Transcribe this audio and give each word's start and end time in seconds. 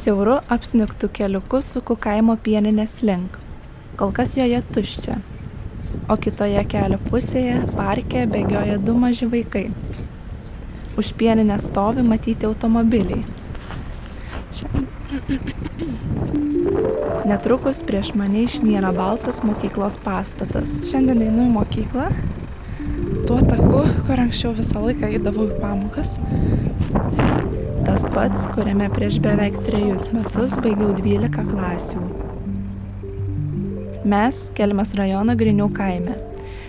Siauru 0.00 0.38
apsniktų 0.48 1.10
keliuku 1.12 1.58
suku 1.60 1.92
kaimo 2.00 2.32
pieninės 2.40 3.02
link. 3.04 3.34
Kol 4.00 4.14
kas 4.16 4.30
joje 4.38 4.62
tuščia. 4.72 5.18
O 6.08 6.14
kitoje 6.16 6.62
kelio 6.72 6.96
pusėje 7.10 7.58
parke 7.74 8.22
bėgioja 8.30 8.78
du 8.80 8.94
maži 8.96 9.28
vaikai. 9.28 9.66
Už 10.96 11.10
pieninę 11.20 11.58
stovi 11.60 12.00
matyti 12.06 12.48
automobiliai. 12.48 13.20
Čia. 14.56 14.72
Netrukus 17.28 17.82
prieš 17.84 18.14
mane 18.16 18.46
išnyra 18.46 18.94
baltas 18.96 19.42
mokyklos 19.44 20.00
pastatas. 20.00 20.78
Šiandien 20.80 21.26
einu 21.28 21.44
į 21.50 21.52
mokyklą. 21.58 22.08
Tuo 23.28 23.36
taku, 23.44 23.84
kur 24.08 24.24
anksčiau 24.24 24.56
visą 24.56 24.80
laiką 24.80 25.12
eidavau 25.12 25.50
į 25.50 25.60
pamokas 25.60 26.16
tas 27.90 28.04
pats, 28.14 28.42
kuriame 28.54 28.86
prieš 28.94 29.16
beveik 29.18 29.56
trejus 29.66 30.04
metus 30.14 30.52
baigiau 30.62 30.92
12 30.94 31.42
klasių. 31.48 32.02
Mes 34.12 34.38
Kelmės 34.54 34.92
rajono 34.98 35.34
Grinių 35.40 35.66
kaime. 35.74 36.14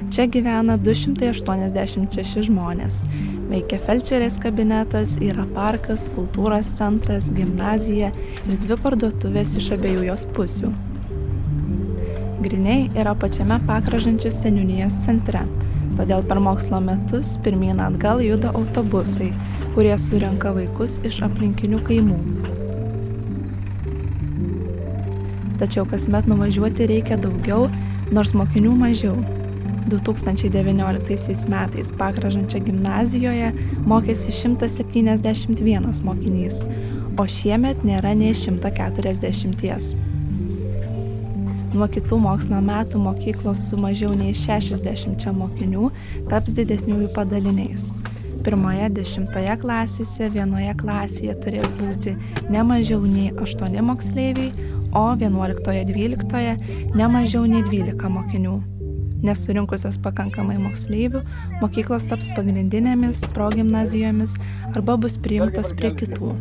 Čia 0.09 0.25
gyvena 0.33 0.79
286 0.81 2.47
žmonės. 2.47 3.03
Veikia 3.51 3.77
felčerės 3.85 4.39
kabinetas, 4.41 5.19
yra 5.21 5.45
parkas, 5.53 6.07
kultūros 6.15 6.73
centras, 6.79 7.29
gimnazija 7.37 8.09
ir 8.41 8.57
dvi 8.65 8.81
parduotuvės 8.81 9.53
iš 9.61 9.75
abiejų 9.77 10.09
jos 10.09 10.25
pusių. 10.33 10.73
Griniai 12.41 12.89
yra 12.97 13.13
pačiame 13.13 13.61
pakražančios 13.69 14.41
seniūnijos 14.41 14.97
centre, 15.05 15.45
todėl 16.01 16.25
per 16.25 16.41
mokslo 16.41 16.81
metus 16.81 17.35
pirmyn 17.45 17.83
atgal 17.91 18.25
juda 18.25 18.55
autobusai, 18.57 19.29
kurie 19.75 19.93
surenka 19.99 20.51
vaikus 20.55 20.97
iš 21.07 21.21
aplinkinių 21.23 21.79
kaimų. 21.87 22.17
Tačiau 25.61 25.85
kasmet 25.87 26.27
nuvažiuoti 26.27 26.87
reikia 26.89 27.15
daugiau, 27.21 27.69
nors 28.11 28.33
mokinių 28.35 28.73
mažiau. 28.75 29.15
2019 29.91 31.47
metais 31.51 31.91
Pakražančio 31.97 32.61
gimnazijoje 32.67 33.51
mokėsi 33.87 34.33
171 34.35 36.03
mokinys, 36.05 36.61
o 37.17 37.27
šiemet 37.27 37.83
nėra 37.87 38.13
nei 38.17 38.35
140. 38.35 39.93
Nuo 41.71 41.87
kitų 41.87 42.17
mokslo 42.19 42.59
metų 42.59 42.99
mokyklos 42.99 43.69
su 43.69 43.79
mažiau 43.79 44.11
nei 44.17 44.35
60 44.35 45.31
mokinių 45.37 45.91
taps 46.31 46.57
didesniųjų 46.57 47.13
padaliniais 47.15 47.93
pirmoje 48.45 48.89
dešimtoje 48.97 49.53
klasėse 49.61 50.29
vienoje 50.33 50.73
klasėje 50.79 51.35
turės 51.43 51.73
būti 51.77 52.15
ne 52.53 52.63
mažiau 52.65 53.05
nei 53.05 53.29
aštuoni 53.43 53.83
moksleiviai, 53.85 54.51
o 54.97 55.03
vienuoliktoje 55.15 55.85
dvyliktoje 55.87 56.57
ne 56.95 57.07
mažiau 57.15 57.45
nei 57.47 57.63
dvylika 57.67 58.09
mokinių. 58.11 58.57
Nesurinkusios 59.21 59.99
pakankamai 60.01 60.57
moksleivių, 60.57 61.21
mokyklos 61.61 62.07
taps 62.09 62.29
pagrindinėmis 62.35 63.21
progymnazijomis 63.35 64.33
arba 64.73 64.97
bus 64.97 65.19
prijungtos 65.21 65.75
prie 65.77 65.93
kitų. 65.99 66.33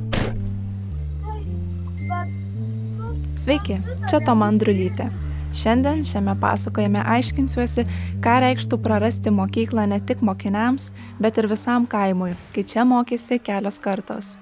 Sveiki, 3.40 3.78
čia 4.08 4.20
Toma 4.24 4.48
Andrulytė. 4.52 5.10
Šiandien 5.50 6.04
šiame 6.06 6.36
pasakojime 6.40 7.00
aiškinsiuosi, 7.16 7.82
ką 8.22 8.36
reikštų 8.44 8.78
prarasti 8.84 9.32
mokyklą 9.34 9.88
ne 9.90 9.98
tik 10.06 10.22
mokiniams, 10.22 10.92
bet 11.18 11.42
ir 11.42 11.50
visam 11.50 11.88
kaimui, 11.90 12.36
kai 12.54 12.62
čia 12.62 12.86
mokėsi 12.86 13.40
kelios 13.42 13.82
kartos. 13.82 14.36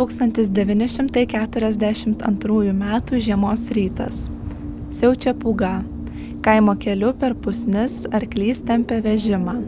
Tūkstantis 0.00 0.48
devyni 0.56 0.86
šimtai 0.88 1.26
keturiasdešimt 1.28 2.22
antrųjų 2.24 2.72
metų 2.72 3.18
žiemos 3.20 3.66
rytas. 3.76 4.28
Siaučia 4.96 5.34
pūga, 5.36 5.82
Kaimo 6.40 6.72
keliu 6.80 7.10
per 7.20 7.34
pusnis 7.44 8.06
arklys 8.16 8.62
tempia 8.64 9.02
vežimą. 9.04 9.58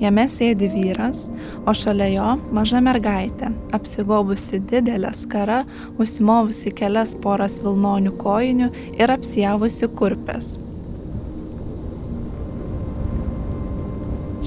Jame 0.00 0.24
sėdi 0.30 0.70
vyras, 0.72 1.26
o 1.68 1.74
šalia 1.76 2.06
jo 2.12 2.28
maža 2.54 2.80
mergaitė, 2.80 3.50
apsigobusi 3.76 4.62
didelę 4.70 5.10
skarą, 5.12 5.58
užsimovusi 6.00 6.72
kelias 6.80 7.12
poras 7.24 7.58
vilnonių 7.60 8.14
kojinių 8.22 8.70
ir 8.96 9.12
apsijavusi 9.18 9.90
kurpės. 10.00 10.54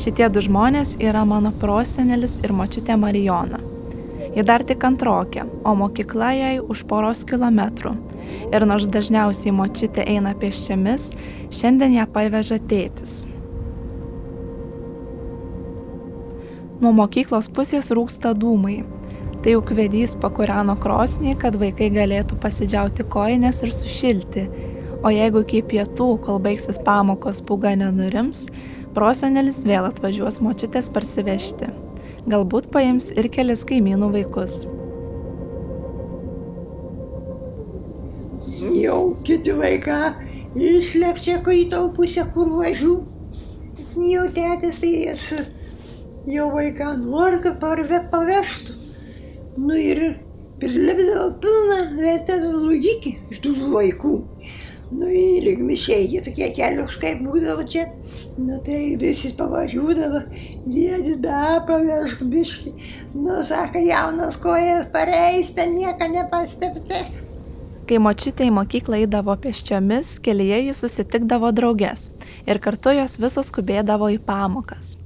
Šitie 0.01 0.31
du 0.33 0.41
žmonės 0.41 0.95
yra 0.97 1.27
mano 1.29 1.51
prosenelis 1.61 2.39
ir 2.41 2.55
močiutė 2.57 2.97
Marijona. 2.97 3.70
Ji 4.31 4.45
dar 4.47 4.63
tik 4.63 4.83
antrokė, 4.87 5.43
o 5.67 5.73
mokykla 5.75 6.29
jai 6.37 6.53
už 6.63 6.85
poros 6.87 7.25
kilometrų 7.27 7.91
ir 8.55 8.63
nors 8.67 8.87
dažniausiai 8.91 9.51
močiutė 9.55 10.05
eina 10.07 10.31
pėsčiomis, 10.39 11.09
šiandien 11.51 11.97
ją 11.97 12.07
paveža 12.15 12.61
tėtis. 12.71 13.25
Nuo 16.81 16.93
mokyklos 16.97 17.51
pusės 17.53 17.91
rūksta 17.93 18.31
dūmai. 18.33 18.79
Tai 19.41 19.55
juk 19.55 19.71
vedys 19.77 20.15
pakuriano 20.21 20.77
krosnį, 20.79 21.35
kad 21.41 21.57
vaikai 21.57 21.91
galėtų 21.93 22.39
pasidžiauti 22.41 23.05
koinės 23.09 23.61
ir 23.65 23.75
sušilti. 23.75 24.47
O 25.01 25.11
jeigu 25.13 25.43
iki 25.43 25.63
pietų, 25.65 26.11
kol 26.25 26.41
baigsis 26.41 26.79
pamokos 26.85 27.41
pūga 27.45 27.73
nenurims, 27.77 28.45
prosenelis 28.95 29.63
vėl 29.65 29.89
atvažiuos 29.89 30.39
močiutės 30.45 30.91
parsivežti. 30.93 31.71
Galbūt 32.29 32.69
paims 32.73 33.09
ir 33.17 33.31
kelis 33.33 33.65
kaimynų 33.65 34.11
vaikus. 34.13 34.61
jau 38.61 38.99
kiti 39.25 39.53
vaiką 39.57 39.97
išlėkčia, 40.57 41.39
kai 41.45 41.63
tau 41.71 41.89
pusę 41.95 42.25
kur 42.33 42.51
važiu. 42.57 42.95
Jau 44.07 44.25
tėtis 44.35 44.79
tai 44.81 44.91
jas 45.07 45.23
jau 46.29 46.47
vaiką 46.53 46.93
nori, 47.01 47.41
kad 47.43 47.59
parve 47.61 48.01
pavežtų. 48.11 48.77
Nu 49.59 49.77
ir 49.77 50.03
prilipdavo 50.61 51.27
pilną 51.43 51.79
vietą 51.97 52.37
lūgikį 52.43 53.15
iš 53.33 53.41
tų 53.43 53.55
vaikų. 53.73 54.13
Nu 54.91 55.07
ir 55.07 55.45
ligmišėjai, 55.45 56.19
tokie 56.25 56.49
kelios 56.55 56.97
kaip 56.99 57.21
būdavo 57.23 57.63
čia. 57.71 57.85
Nu 58.35 58.57
tai 58.65 58.97
visi 58.99 59.31
pavažiuodavo, 59.37 60.25
dėdį 60.67 61.15
da 61.23 61.61
pavežk 61.67 62.25
biškį. 62.33 62.73
Nu 63.15 63.39
sako, 63.47 63.79
jaunas 63.87 64.35
kojas 64.43 64.89
pareista, 64.91 65.63
nieko 65.71 66.11
nepastebte. 66.11 67.05
Kai 67.87 67.97
močiutė 68.03 68.45
į 68.47 68.55
mokyklą 68.55 69.01
eidavo 69.05 69.33
pėsčiomis, 69.43 70.17
kelyje 70.23 70.59
jis 70.67 70.83
susitikdavo 70.83 71.49
draugės 71.55 72.09
ir 72.47 72.59
kartu 72.63 72.93
jos 72.95 73.17
visos 73.19 73.49
skubėdavo 73.51 74.11
į 74.13 74.19
pamokas. 74.27 74.97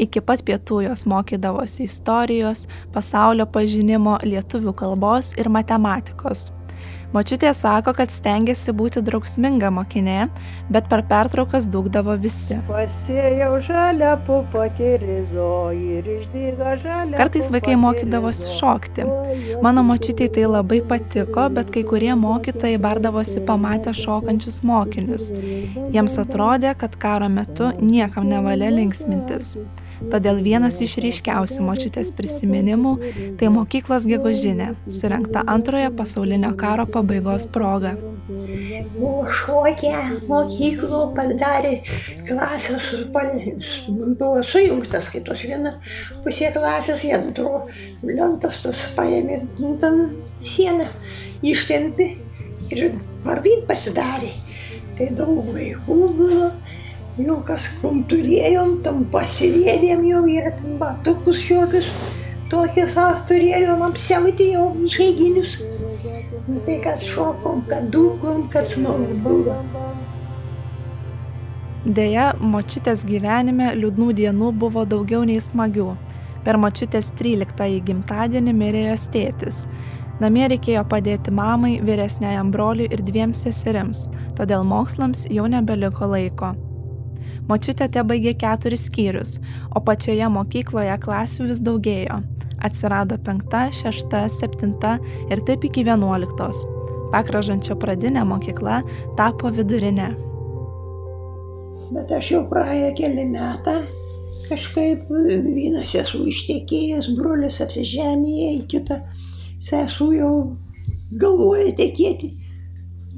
Iki 0.00 0.22
pat 0.24 0.44
pietų 0.46 0.84
jos 0.86 1.04
mokydavosi 1.10 1.84
istorijos, 1.88 2.68
pasaulio 2.94 3.48
pažinimo, 3.50 4.20
lietuvių 4.24 4.76
kalbos 4.78 5.34
ir 5.40 5.50
matematikos. 5.52 6.48
Močiutė 7.10 7.50
sako, 7.58 7.90
kad 7.98 8.12
stengiasi 8.14 8.70
būti 8.76 9.00
draugsminga 9.02 9.72
mokinė, 9.74 10.28
bet 10.70 10.86
per 10.90 11.02
pertraukas 11.10 11.66
dūkdavo 11.66 12.14
visi. 12.22 12.60
Kartais 17.16 17.50
vaikai 17.56 17.74
mokydavosi 17.82 18.54
šokti. 18.60 19.08
Mano 19.66 19.82
močiutė 19.90 20.30
tai 20.38 20.46
labai 20.46 20.80
patiko, 20.94 21.48
bet 21.58 21.74
kai 21.74 21.82
kurie 21.90 22.14
mokytojai 22.14 22.78
bardavosi 22.86 23.42
pamatę 23.50 23.96
šokančius 24.04 24.62
mokinius. 24.62 25.32
Jiems 25.90 26.18
atrodė, 26.22 26.76
kad 26.78 26.94
karo 26.94 27.26
metu 27.40 27.74
niekam 27.82 28.30
nevalia 28.30 28.70
linksmintis. 28.78 29.56
Todėl 30.08 30.40
vienas 30.40 30.78
iš 30.80 30.94
ryškiausių 31.04 31.64
močiutės 31.66 32.08
prisiminimų- 32.16 32.92
tai 33.38 33.50
mokyklos 33.52 34.06
gegužinė, 34.08 34.70
surinkta 34.88 35.42
antrojo 35.46 35.90
pasaulinio 35.98 36.54
karo 36.56 36.86
pabaigos 36.86 37.44
proga. 37.46 37.92
Buvo 38.96 39.26
šokę 39.40 39.92
mokyklų, 40.28 41.00
padarė 41.16 41.74
klasės, 42.28 42.88
buvo 43.88 44.42
sujungtas, 44.52 45.10
kai 45.12 45.20
tos 45.26 45.44
viena 45.44 45.74
pusė 46.24 46.50
klasės, 46.56 47.04
jie 47.04 47.12
antro 47.18 47.66
lentas 48.02 48.62
tas 48.62 48.80
paėmė 48.96 49.42
ten 49.80 50.02
sieną, 50.42 50.88
ištempi 51.42 52.16
ir 52.72 52.92
vardyt 53.24 53.66
pasidarė. 53.68 54.32
Tai 54.96 55.06
daug 55.16 55.44
vaikų 55.54 55.96
buvo 56.16 56.50
jau 57.26 57.38
kas 57.46 57.66
kom 57.80 58.02
turėjom, 58.10 58.80
tam 58.84 59.04
pasivėdėm 59.12 60.04
jau 60.08 60.24
ir 60.30 60.50
batukus 60.80 61.40
šiokius, 61.44 61.88
tokius 62.52 62.94
va, 62.96 63.10
turėjom 63.28 63.84
apsiauti 63.90 64.52
jau 64.54 64.70
išeiginius. 64.86 65.58
Nu, 66.48 66.60
tai 66.66 66.78
kad 66.84 67.02
šokom, 67.04 67.64
kad 67.68 67.90
dūkom, 67.94 68.46
kad 68.52 68.70
smagu 68.70 69.18
buvo. 69.24 69.56
Deja, 71.84 72.30
močiutės 72.40 73.06
gyvenime 73.08 73.70
liūdnų 73.78 74.10
dienų 74.18 74.50
buvo 74.60 74.84
daugiau 74.88 75.22
nei 75.28 75.40
smagių. 75.40 75.94
Per 76.44 76.56
močiutės 76.60 77.10
13-ąjį 77.20 77.80
gimtadienį 77.88 78.54
mirė 78.56 78.84
jos 78.90 79.06
tėtis. 79.12 79.62
Namie 80.20 80.46
reikėjo 80.52 80.82
padėti 80.88 81.32
mamai, 81.32 81.78
vyresniajam 81.84 82.50
broliui 82.52 82.90
ir 82.92 83.00
dviem 83.04 83.32
seserims, 83.36 84.04
todėl 84.36 84.66
mokslams 84.68 85.24
jau 85.32 85.46
nebeliko 85.48 86.10
laiko. 86.12 86.52
Močiutė 87.50 87.88
te 87.90 88.02
baigė 88.06 88.36
keturis 88.38 88.84
skyrius, 88.86 89.30
o 89.74 89.80
pačioje 89.82 90.26
mokykloje 90.30 90.94
klasių 91.02 91.48
vis 91.48 91.62
daugėjo. 91.66 92.20
Atsirado 92.62 93.16
penkta, 93.26 93.64
šešta, 93.74 94.20
septinta 94.30 94.92
ir 95.32 95.42
taip 95.48 95.66
iki 95.66 95.82
vienuoliktos. 95.88 96.60
Pakražančio 97.10 97.74
pradinė 97.82 98.22
mokykla 98.30 98.76
tapo 99.18 99.50
vidurinė. 99.56 100.12
Bet 101.90 102.14
aš 102.20 102.30
jau 102.36 102.44
praėjo 102.52 102.92
keli 103.00 103.26
metai, 103.32 103.80
kažkaip 104.46 105.10
vienas 105.10 105.96
esu 106.04 106.22
ištekėjęs, 106.30 107.10
brolis 107.18 107.58
apsiženyje, 107.66 108.54
į 108.60 108.64
kitą 108.70 109.02
sesuo 109.58 110.12
jau 110.14 110.32
galvoja 111.18 111.74
tekėti. 111.82 112.30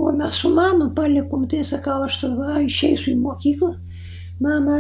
O 0.01 0.09
mes 0.17 0.41
su 0.41 0.49
mama 0.57 0.89
palikom, 0.97 1.45
tai 1.53 1.61
sakau, 1.69 2.01
aš 2.09 2.23
tada 2.25 2.63
išeisiu 2.65 3.13
į 3.13 3.23
mokyklą. 3.29 3.75
Mama 4.43 4.79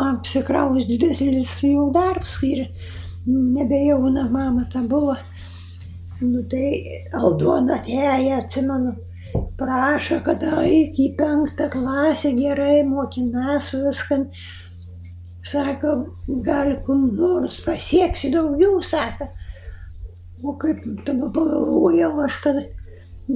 apsikraus 0.00 0.86
didesnis 0.88 1.54
jau 1.62 1.88
darbas 1.94 2.36
ir 2.46 2.66
nebejauna 3.26 4.28
mama 4.30 4.68
ta 4.72 4.82
buvo. 4.92 5.16
Nu 6.20 6.42
tai 6.50 6.68
Aldona 7.12 7.76
atėjo, 7.76 8.36
atsimenu, 8.40 8.94
prašo, 9.60 10.20
kad 10.24 10.44
eik 10.62 10.96
į 11.02 11.10
penktą 11.18 11.66
klasę 11.72 12.32
gerai 12.38 12.84
mokinas 12.88 13.72
viską. 13.74 14.22
Sako, 15.46 15.92
gal 16.46 16.72
kur 16.86 17.02
nors 17.18 17.60
pasieksi 17.66 18.32
daugiau, 18.34 18.80
sako. 18.82 19.28
O 20.42 20.56
kaip 20.62 20.82
tada 21.06 21.28
pagalvojau, 21.36 22.14
aš 22.24 22.40
kad 22.46 22.62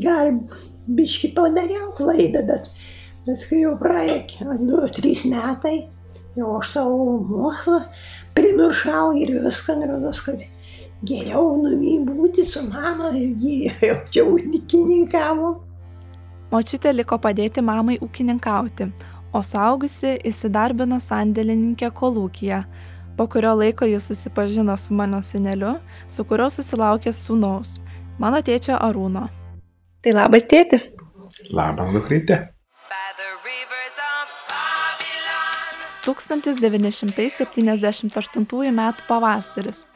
gal 0.06 0.32
biški 0.96 1.30
padariau 1.36 1.92
klaidą, 1.98 2.42
bet, 2.48 2.72
bet 3.26 3.42
kai 3.48 3.62
jau 3.64 3.74
praėjo 3.80 4.56
du, 4.60 4.80
trys 4.96 5.24
metai, 5.30 5.88
jau 6.38 6.54
aš 6.60 6.72
savo 6.76 7.18
mokslą 7.28 7.82
primiršau 8.36 9.12
ir 9.18 9.34
viską, 9.44 9.76
rodos, 9.90 10.20
kad 10.24 10.42
geriau 11.06 11.56
numi 11.62 11.98
būti 12.04 12.44
su 12.46 12.62
mama, 12.68 13.12
ji 13.14 13.70
jau 13.82 13.96
čia 14.12 14.26
ūkininkavo. 14.28 15.54
Močiutė 16.50 16.92
liko 16.96 17.18
padėti 17.22 17.62
mamai 17.62 17.98
ūkininkauti, 18.02 18.90
o 19.32 19.42
suaugusi 19.46 20.16
įsidarbino 20.26 20.98
sandėlininkė 20.98 21.92
kolūkija, 21.94 22.64
po 23.16 23.26
kurio 23.30 23.54
laiko 23.58 23.86
jis 23.86 24.10
susipažino 24.10 24.76
su 24.76 24.94
mano 24.98 25.20
seneliu, 25.22 25.76
su 26.08 26.24
kuriuo 26.26 26.50
susilaukė 26.50 27.12
sūnaus, 27.14 27.78
mano 28.18 28.42
tėčio 28.42 28.78
Arūno. 28.80 29.28
Tai 30.00 30.16
labas 30.16 30.48
tėti. 30.50 30.80
Labas, 31.54 31.92
dukrytė. 31.94 32.40
1978 36.06 38.70
m. 38.70 38.80
pavasaris. 39.08 39.86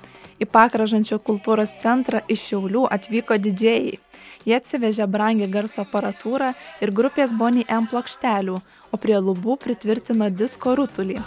Į 0.43 0.45
Pakražančio 0.51 1.19
kultūros 1.23 1.71
centrą 1.81 2.21
iš 2.29 2.41
Šiaulių 2.49 2.85
atvyko 2.93 3.35
didžėjai. 3.39 3.99
Jie 4.45 4.56
atsivežė 4.59 5.06
brangį 5.09 5.47
garso 5.49 5.81
aparatūrą 5.85 6.53
ir 6.83 6.91
grupės 6.93 7.33
Bonnie 7.39 7.65
M 7.71 7.87
plokštelių, 7.89 8.56
o 8.93 8.97
prie 9.01 9.17
lubų 9.17 9.56
pritvirtino 9.62 10.29
disko 10.31 10.75
rutulį. 10.77 11.19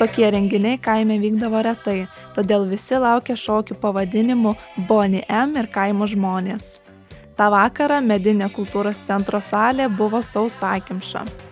Tokie 0.00 0.30
renginiai 0.32 0.78
kaime 0.80 1.18
vykdavo 1.20 1.60
retai, 1.62 2.08
todėl 2.34 2.64
visi 2.70 2.96
laukia 2.96 3.36
šokių 3.36 3.76
pavadinimų 3.82 4.54
Bonnie 4.88 5.22
M 5.28 5.54
ir 5.60 5.68
kaimo 5.70 6.08
žmonės. 6.08 6.80
Ta 7.36 7.50
vakarą 7.52 8.00
medinė 8.04 8.48
kultūros 8.52 8.98
centro 9.06 9.40
salė 9.44 9.88
buvo 9.92 10.22
sausakimša. 10.24 11.49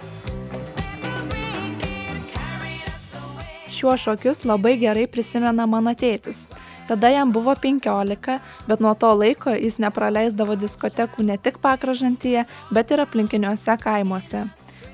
Šiuos 3.79 4.01
šokius 4.01 4.41
labai 4.43 4.73
gerai 4.81 5.05
prisimena 5.07 5.63
mano 5.71 5.93
tėtis. 5.95 6.49
Tada 6.89 7.13
jam 7.13 7.31
buvo 7.31 7.53
15, 7.55 8.39
bet 8.67 8.81
nuo 8.83 8.95
to 8.99 9.13
laiko 9.15 9.53
jis 9.55 9.77
nepraleisdavo 9.79 10.57
diskotekų 10.59 11.23
ne 11.29 11.37
tik 11.39 11.61
pakražantyje, 11.63 12.43
bet 12.75 12.91
ir 12.91 13.05
aplinkiniuose 13.05 13.77
kaimuose. 13.85 14.43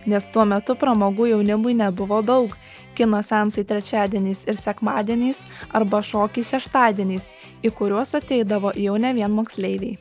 Nes 0.05 0.29
tuo 0.35 0.45
metu 0.45 0.77
pramogų 0.77 1.31
jaunimui 1.31 1.73
nebuvo 1.81 2.21
daug. 2.21 2.53
Kino 2.95 3.23
sensai 3.25 3.65
trečiadieniais 3.65 4.45
ir 4.53 4.61
sekmadieniais 4.61 5.47
arba 5.73 6.05
šokiai 6.05 6.45
šeštadieniais, 6.53 7.33
į 7.65 7.73
kuriuos 7.81 8.13
ateidavo 8.21 8.77
jau 8.77 9.01
ne 9.01 9.17
vien 9.17 9.33
moksleiviai. 9.33 9.97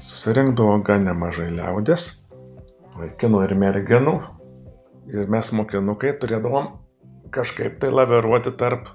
Susirinkdavo 0.00 0.80
gan 0.88 1.04
nemažai 1.04 1.52
liaudės, 1.52 2.14
vaikinų 2.96 3.44
ir 3.44 3.58
merginų. 3.60 4.20
Ir 5.10 5.28
mes 5.28 5.52
mokinukai 5.52 6.16
turėdavom 6.22 6.79
kažkaip 7.34 7.78
tai 7.80 7.90
laviruoti 7.94 8.52
tarp, 8.58 8.90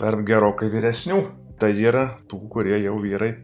tarp 0.00 0.24
gerokai 0.26 0.70
vyresnių. 0.72 1.20
Tai 1.60 1.74
yra 1.76 2.06
tų, 2.30 2.38
kurie 2.48 2.78
jau 2.80 2.94
vyrai, 3.02 3.34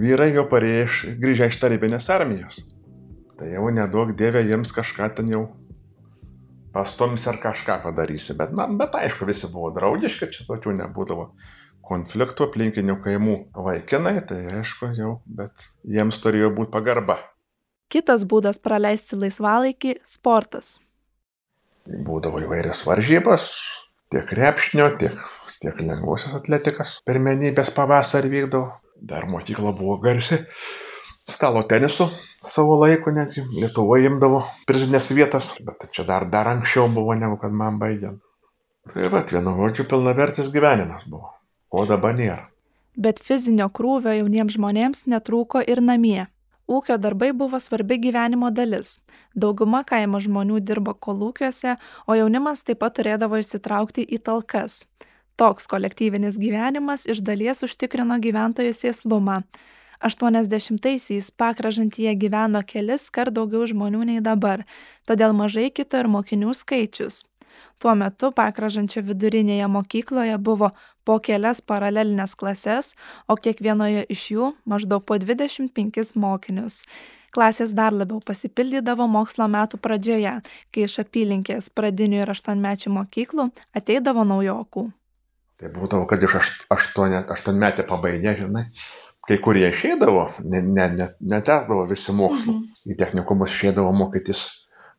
vyrai 0.00 0.30
jau 0.32 0.46
parėję 0.48 0.84
iš, 0.86 1.00
grįžę 1.20 1.50
iš 1.50 1.58
tarybinės 1.60 2.08
armijos. 2.14 2.62
Tai 3.36 3.50
jau 3.52 3.68
nedaug 3.68 4.14
dievė 4.16 4.46
jiems 4.46 4.72
kažką 4.72 5.10
ten 5.18 5.28
jau 5.28 5.42
pastomis 6.72 7.26
ar 7.28 7.36
kažką 7.42 7.82
padarysi. 7.84 8.32
Bet, 8.38 8.54
na, 8.56 8.64
bet 8.80 8.96
aišku, 8.96 9.28
visi 9.28 9.50
buvo 9.52 9.74
draugiški, 9.76 10.30
čia 10.32 10.48
tokių 10.48 10.78
nebūdavo 10.80 11.28
konfliktų 11.86 12.48
aplinkinių 12.48 12.96
kaimų 13.04 13.36
vaikinai, 13.68 14.16
tai 14.24 14.40
aišku 14.62 14.94
jau, 14.96 15.18
bet 15.28 15.68
jiems 15.84 16.24
turėjo 16.24 16.54
būti 16.56 16.72
pagarba. 16.74 17.20
Kitas 17.92 18.24
būdas 18.26 18.56
praleisti 18.58 19.20
laisvalaikį- 19.20 20.00
sportas 20.16 20.78
būdavo 21.86 22.40
įvairios 22.44 22.82
varžybos, 22.86 23.50
tiek 24.12 24.26
krepšinio, 24.30 24.90
tiek, 25.00 25.16
tiek 25.62 25.78
lengvosios 25.80 26.34
atletikas. 26.38 27.00
Pirmenybės 27.06 27.72
pavasarį 27.76 28.32
vykdavo. 28.32 28.72
Dar 28.96 29.26
mokykla 29.28 29.74
buvo 29.76 29.98
garsi. 30.00 30.40
Stalo 31.26 31.60
tenisu 31.68 32.06
savo 32.46 32.78
laiku 32.80 33.10
netgi 33.14 33.42
Lietuvoje 33.60 34.08
imdavo 34.10 34.42
prizinės 34.68 35.10
vietas, 35.14 35.50
bet 35.66 35.88
čia 35.92 36.06
dar, 36.08 36.28
dar 36.30 36.48
anksčiau 36.50 36.88
buvo 36.92 37.14
negu 37.18 37.38
kad 37.42 37.52
man 37.52 37.80
baigiant. 37.82 38.22
Tai 38.92 39.08
va, 39.10 39.24
vienu 39.26 39.56
žodžiu, 39.58 39.86
pilnavertis 39.90 40.52
gyvenimas 40.54 41.06
buvo, 41.10 41.32
o 41.74 41.82
dabar 41.90 42.14
nėra. 42.14 42.46
Bet 42.96 43.18
fizinio 43.20 43.66
krūvio 43.74 44.14
jauniems 44.14 44.54
žmonėms 44.56 45.04
netrūko 45.10 45.60
ir 45.66 45.82
namie. 45.82 46.28
Ūkio 46.66 46.96
darbai 46.98 47.30
buvo 47.32 47.60
svarbi 47.62 47.98
gyvenimo 48.02 48.50
dalis. 48.50 48.96
Dauguma 49.34 49.84
kaimo 49.86 50.18
žmonių 50.22 50.58
dirbo 50.66 50.96
kolūkiuose, 50.98 51.76
o 52.10 52.16
jaunimas 52.18 52.64
taip 52.66 52.80
pat 52.82 52.96
turėdavo 52.98 53.38
įsitraukti 53.38 54.02
į 54.02 54.18
talkas. 54.26 54.82
Toks 55.38 55.68
kolektyvinis 55.70 56.40
gyvenimas 56.42 57.06
iš 57.06 57.22
dalies 57.22 57.62
užtikrino 57.62 58.18
gyventojų 58.18 58.74
sėslumą. 58.74 59.42
80-aisiais 60.02 61.30
pakražantyje 61.38 62.16
gyveno 62.18 62.60
kelis 62.66 63.06
kart 63.14 63.32
daugiau 63.36 63.64
žmonių 63.68 64.02
nei 64.10 64.20
dabar, 64.20 64.66
todėl 65.06 65.32
mažai 65.36 65.70
kito 65.70 66.02
ir 66.02 66.10
mokinių 66.10 66.52
skaičius. 66.52 67.22
Tuo 67.80 67.94
metu 67.94 68.32
pakražančio 68.32 69.02
vidurinėje 69.04 69.68
mokykloje 69.68 70.36
buvo 70.40 70.72
po 71.06 71.18
kelias 71.22 71.62
paralelinės 71.62 72.34
klases, 72.38 72.94
o 73.30 73.36
kiekvienoje 73.38 74.04
iš 74.12 74.24
jų 74.34 74.50
maždaug 74.68 75.04
po 75.06 75.18
25 75.22 76.16
mokinius. 76.18 76.82
Klasės 77.36 77.74
dar 77.76 77.92
labiau 77.92 78.18
pasipildydavo 78.24 79.06
mokslo 79.12 79.46
metų 79.52 79.78
pradžioje, 79.82 80.34
kai 80.72 80.84
iš 80.86 80.98
apylinkės 81.04 81.68
pradinių 81.76 82.22
ir 82.22 82.32
aštuonmečių 82.32 82.92
mokyklų 82.96 83.50
ateidavo 83.76 84.24
naujokų. 84.24 84.86
Tai 85.60 85.72
būdavo, 85.72 86.04
kad 86.08 86.24
iš 86.24 86.36
aštuonmetę 86.72 87.84
pabaigė, 87.88 88.36
žinai, 88.40 88.66
kai 89.26 89.38
kurie 89.42 89.66
išėdavo, 89.68 90.28
netesdavo 90.44 91.82
ne, 91.82 91.86
ne 91.86 91.90
visi 91.92 92.14
mokslų. 92.16 92.54
Mhm. 92.54 92.92
Į 92.92 92.98
technikumus 93.00 93.52
išėdavo 93.52 93.92
mokytis 93.96 94.46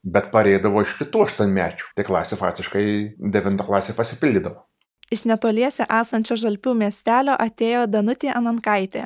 bet 0.07 0.31
pareidavo 0.33 0.83
iš 0.83 0.95
kitų 1.01 1.25
aštuonmečių. 1.27 1.91
Tai 1.97 2.05
klasė 2.07 2.39
faktiškai 2.39 2.85
devinta 3.33 3.65
klasė 3.67 3.95
pasipildydavo. 3.97 4.63
Iš 5.07 5.23
netoliese 5.23 5.85
esančio 5.87 6.35
Žalpių 6.35 6.73
miestelio 6.75 7.35
atėjo 7.39 7.85
Danutė 7.87 8.33
Anankaitė. 8.35 9.05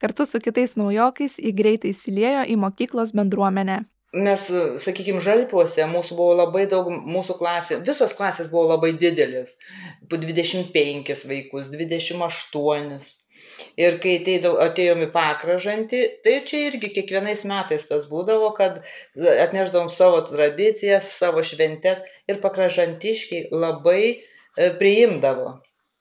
Kartu 0.00 0.24
su 0.24 0.38
kitais 0.40 0.76
naujokais 0.78 1.40
į 1.42 1.50
greitai 1.58 1.90
įsiliejo 1.90 2.44
į 2.46 2.54
mokyklos 2.62 3.10
bendruomenę. 3.18 3.80
mes, 4.12 4.46
sakykime, 4.82 5.20
žalpiuose, 5.22 5.84
mūsų 5.86 6.16
buvo 6.18 6.36
labai 6.38 6.64
daug, 6.70 6.88
mūsų 6.90 7.36
klasė, 7.38 7.76
visos 7.86 8.14
klasės 8.18 8.48
buvo 8.50 8.64
labai 8.72 8.92
didelis, 8.98 9.56
po 10.10 10.18
25 10.18 11.26
vaikus, 11.30 11.70
28. 11.74 12.98
Ir 13.78 13.98
kai 14.02 14.16
atėjom 14.66 15.04
į 15.06 15.10
pakražantį, 15.14 16.00
tai 16.24 16.34
čia 16.46 16.64
irgi 16.70 16.90
kiekvienais 16.96 17.44
metais 17.46 17.86
tas 17.90 18.06
būdavo, 18.10 18.50
kad 18.58 18.80
atneždavom 19.18 19.90
savo 19.94 20.22
tradicijas, 20.30 21.10
savo 21.18 21.42
šventes 21.46 22.02
ir 22.30 22.42
pakražantiškiai 22.42 23.50
labai 23.54 24.02
priimdavo. 24.56 25.58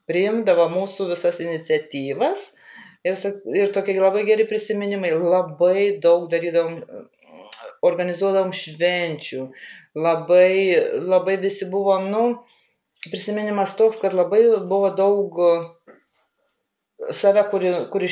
Priimdavo 0.09 0.65
mūsų 0.73 1.11
visas 1.11 1.37
iniciatyvas 1.43 2.47
ir, 3.05 3.17
ir 3.53 3.73
tokie 3.75 3.99
labai 3.99 4.25
geri 4.25 4.47
prisiminimai, 4.49 5.11
labai 5.13 5.99
daug 6.01 6.25
darydavom 6.31 6.79
organizuodavom 7.85 8.51
švenčių, 8.55 9.45
labai, 9.95 10.53
labai 11.05 11.37
visi 11.41 11.69
buvom, 11.71 12.09
nu, 12.11 12.23
prisiminimas 13.07 13.75
toks, 13.79 14.01
kad 14.03 14.15
labai 14.17 14.41
buvo 14.67 14.89
daug 14.97 15.39
save, 17.15 17.45
kuri, 17.51 17.73
kuri 17.93 18.09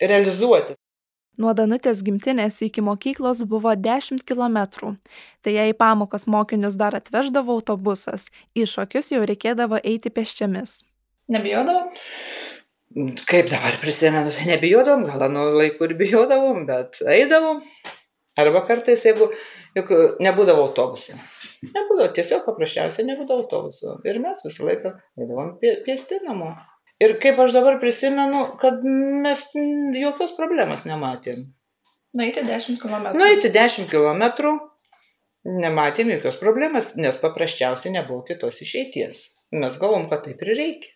realizuoti. 0.00 0.76
Nuo 1.40 1.54
Danutės 1.56 2.02
gimtinės 2.04 2.58
iki 2.66 2.82
mokyklos 2.84 3.40
buvo 3.48 3.72
10 3.72 4.20
km. 4.28 4.58
Tai 5.40 5.54
jei 5.54 5.72
pamokas 5.72 6.26
mokinius 6.28 6.76
dar 6.76 6.92
atveždavo 6.98 7.56
autobusas, 7.56 8.26
į 8.52 8.66
šokius 8.68 9.14
jau 9.14 9.22
reikėdavo 9.24 9.80
eiti 9.80 10.12
pėsčiamis. 10.12 10.82
Nebijodavo? 11.32 11.86
Kaip 13.24 13.48
dabar 13.48 13.78
prisimenu, 13.80 14.34
tai 14.34 14.44
nebijodavom, 14.50 15.06
gal 15.08 15.32
nuo 15.32 15.46
laikų 15.56 15.88
ir 15.88 15.94
bijodavom, 16.02 16.66
bet 16.68 17.00
eidavom. 17.00 17.62
Arba 18.36 18.62
kartais, 18.68 19.06
jeigu 19.08 19.30
juk 19.76 19.92
nebūdavo 20.20 20.66
autobusų. 20.68 21.16
Nebūdavo, 21.64 22.10
tiesiog 22.18 22.44
paprasčiausiai 22.44 23.08
nebūdavo 23.08 23.46
autobusų. 23.46 23.96
Ir 24.04 24.20
mes 24.20 24.44
visą 24.44 24.68
laiką 24.68 24.92
eidavom 25.16 25.56
pėsti 25.62 26.20
namo. 26.26 26.52
Ir 27.02 27.16
kaip 27.22 27.40
aš 27.42 27.54
dabar 27.56 27.80
prisimenu, 27.82 28.44
kad 28.62 28.84
mes 29.24 29.42
jokios 29.98 30.34
problemos 30.38 30.86
nematėm. 30.86 31.48
Nueiti 32.18 32.44
10 32.46 32.78
km. 32.82 33.12
Nueiti 33.16 33.50
10 33.52 33.88
km 33.90 34.56
nematėm 35.42 36.12
jokios 36.16 36.36
problemos, 36.38 36.92
nes 36.94 37.18
paprasčiausiai 37.22 37.96
nebuvo 37.96 38.22
kitos 38.28 38.60
išeities. 38.62 39.24
Mes 39.52 39.78
galvom, 39.80 40.08
kad 40.12 40.22
taip 40.28 40.44
ir 40.44 40.54
reikia 40.54 40.92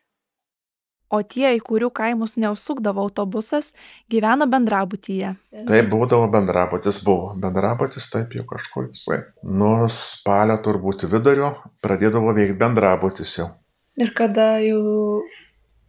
o 1.10 1.20
tie, 1.22 1.52
į 1.56 1.62
kurių 1.66 1.90
kaimus 1.94 2.36
neužsukdavo 2.40 3.04
autobusas, 3.06 3.72
gyveno 4.12 4.48
bendrabutyje. 4.50 5.34
Taip 5.68 5.90
būdavo 5.92 6.28
bendrabutis, 6.32 7.00
buvo 7.06 7.34
bendrabutis, 7.42 8.08
taip 8.12 8.34
jau 8.36 8.46
kažkur 8.48 8.90
visai. 8.90 9.22
Nuo 9.42 9.86
spalio 9.92 10.58
turbūt 10.64 11.06
vidurio 11.12 11.54
pradėdavo 11.84 12.34
veikti 12.36 12.58
bendrabutis 12.60 13.36
jau. 13.38 13.50
Ir 13.96 14.12
kada 14.16 14.56
jau 14.60 15.22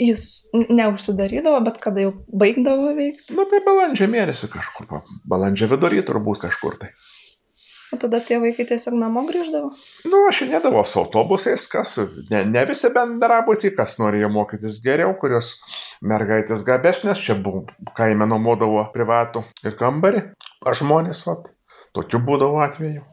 jis 0.01 0.25
neužsidarydavo, 0.53 1.59
bet 1.65 1.79
kada 1.83 2.03
jau 2.05 2.11
baigdavo 2.43 2.93
veikti? 2.97 3.35
Nu, 3.37 3.47
tai 3.49 3.61
balandžio 3.65 4.09
mėnesį 4.11 4.49
kažkur, 4.53 5.01
balandžio 5.29 5.69
vidury 5.73 6.03
turbūt 6.05 6.43
kažkur 6.45 6.77
tai. 6.81 6.91
O 7.95 7.95
tada 7.95 8.19
tie 8.19 8.35
vaikai 8.43 8.65
tiesiog 8.67 8.97
namo 8.99 9.21
grįždavo? 9.29 9.69
Nu, 10.11 10.21
aš 10.27 10.41
nedavau 10.49 10.83
su 10.85 10.99
autobusais, 10.99 11.63
kas, 11.71 11.93
ne, 12.31 12.41
ne 12.43 12.63
visi 12.67 12.91
bendrabutį, 12.91 13.71
kas 13.77 13.95
norėjo 14.01 14.29
mokytis 14.33 14.81
geriau, 14.83 15.13
kurios 15.21 15.53
mergaitės 16.03 16.65
gabesnės, 16.67 17.23
čia 17.23 17.37
buvo 17.39 17.63
kaime 17.95 18.27
nuomodavo 18.27 18.83
privatų 18.95 19.45
ir 19.63 19.79
kambarį, 19.79 20.25
aš 20.67 20.83
žmonės, 20.83 21.23
vat, 21.29 21.47
tokių 21.95 22.25
būdavo 22.27 22.59
atveju 22.67 23.05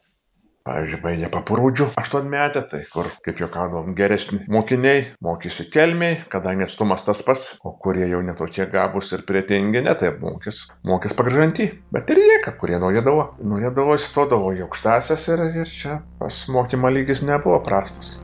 pavyzdžiui 0.64 1.00
baigė 1.02 1.28
papurūdžių 1.28 1.86
aštuonmetę 2.00 2.62
tai 2.70 2.78
kur 2.88 3.10
kaip 3.26 3.40
juokaudavom 3.42 3.92
geresni 3.98 4.38
mokiniai 4.48 5.02
mokėsi 5.26 5.66
kelmėj 5.74 6.16
kadangi 6.32 6.64
atstumas 6.64 7.04
tas 7.04 7.20
pats 7.26 7.58
o 7.68 7.74
kurie 7.84 8.06
jau 8.08 8.22
ne 8.24 8.32
tokie 8.38 8.64
gabūs 8.72 9.12
ir 9.12 9.26
pretingi 9.28 9.84
ne 9.84 9.92
taip 10.00 10.24
mokės 10.24 10.62
mokės 10.88 11.12
pagražanty 11.20 11.68
bet 11.92 12.14
ir 12.16 12.22
jie 12.24 12.40
kurie 12.62 12.80
norėdavo 12.80 13.28
norėdavo 13.44 13.98
įstodavo 14.00 14.54
į 14.56 14.64
aukštąsias 14.70 15.28
ir 15.36 15.44
ir 15.50 15.76
čia 15.82 16.00
pas 16.22 16.40
mokymo 16.56 16.96
lygis 16.96 17.20
nebuvo 17.20 17.60
prastas 17.68 18.16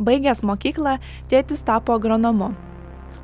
Baigęs 0.00 0.40
mokyklą, 0.48 0.94
tėtis 1.28 1.60
tapo 1.60 1.92
agronomu. 1.92 2.54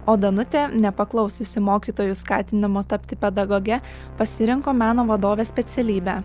O 0.05 0.19
Danutė, 0.21 0.67
nepaklausiusi 0.77 1.63
mokytojų 1.65 2.19
skatinimo 2.21 2.85
tapti 2.85 3.17
pedagoge, 3.17 3.81
pasirinko 4.21 4.77
meno 4.77 5.09
vadovės 5.09 5.49
specialybę 5.55 6.21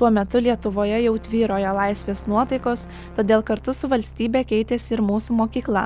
Tuo 0.00 0.08
metu 0.10 0.40
Lietuvoje 0.40 0.96
jau 1.04 1.12
tvyrojo 1.20 1.74
laisvės 1.76 2.22
nuotaikos, 2.24 2.86
todėl 3.18 3.42
kartu 3.44 3.74
su 3.76 3.90
valstybė 3.92 4.46
keitėsi 4.48 4.94
ir 4.96 5.02
mūsų 5.04 5.36
mokykla. 5.36 5.82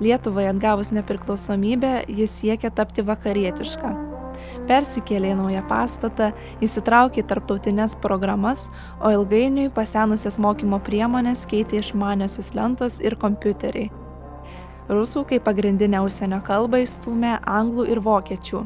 Lietuvai 0.00 0.46
atgavus 0.48 0.88
nepriklausomybę, 0.96 1.90
jis 2.08 2.32
siekė 2.40 2.70
tapti 2.72 3.04
vakarietišką. 3.04 3.92
Persikėlė 4.70 5.34
į 5.34 5.38
naują 5.42 5.66
pastatą, 5.68 6.30
įsitraukė 6.64 7.20
į 7.20 7.28
tarptautinės 7.28 8.00
programas, 8.00 8.70
o 9.04 9.12
ilgainiui 9.12 9.68
pasenusias 9.76 10.40
mokymo 10.40 10.80
priemonės 10.88 11.44
keitė 11.50 11.82
išmaniosios 11.84 12.54
lentos 12.56 13.02
ir 13.04 13.20
kompiuteriai. 13.20 13.92
Rusų 14.88 15.26
kaip 15.28 15.44
pagrindinę 15.44 16.00
užsienio 16.08 16.40
kalbą 16.46 16.86
įstumė 16.86 17.36
anglų 17.44 17.92
ir 17.92 18.00
vokiečių. 18.00 18.64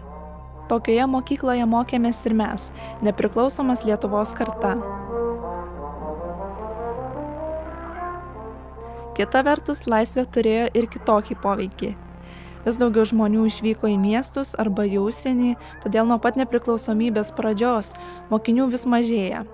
Tokioje 0.66 1.04
mokykloje 1.06 1.66
mokėmės 1.70 2.24
ir 2.26 2.34
mes, 2.34 2.70
nepriklausomas 3.06 3.84
Lietuvos 3.86 4.32
karta. 4.34 4.72
Kita 9.16 9.44
vertus, 9.46 9.84
laisvė 9.86 10.24
turėjo 10.28 10.64
ir 10.76 10.88
kitokį 10.90 11.36
poveikį. 11.44 11.92
Vis 12.66 12.78
daugiau 12.80 13.06
žmonių 13.06 13.44
išvyko 13.46 13.92
į 13.92 13.94
miestus 14.02 14.56
arba 14.58 14.88
į 14.90 14.98
užsienį, 15.04 15.52
todėl 15.84 16.10
nuo 16.10 16.18
pat 16.18 16.34
nepriklausomybės 16.40 17.30
pradžios 17.38 17.92
mokinių 18.32 18.66
vis 18.74 18.88
mažėja. 18.90 19.44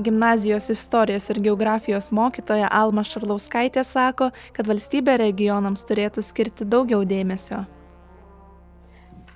Gimnazijos 0.00 0.70
istorijos 0.72 1.28
ir 1.30 1.42
geografijos 1.44 2.08
mokytoja 2.16 2.72
Alma 2.72 3.04
Šarlauskaitė 3.04 3.84
sako, 3.84 4.32
kad 4.56 4.72
valstybė 4.72 5.20
regionams 5.20 5.84
turėtų 5.84 6.24
skirti 6.24 6.64
daugiau 6.64 7.04
dėmesio 7.04 7.66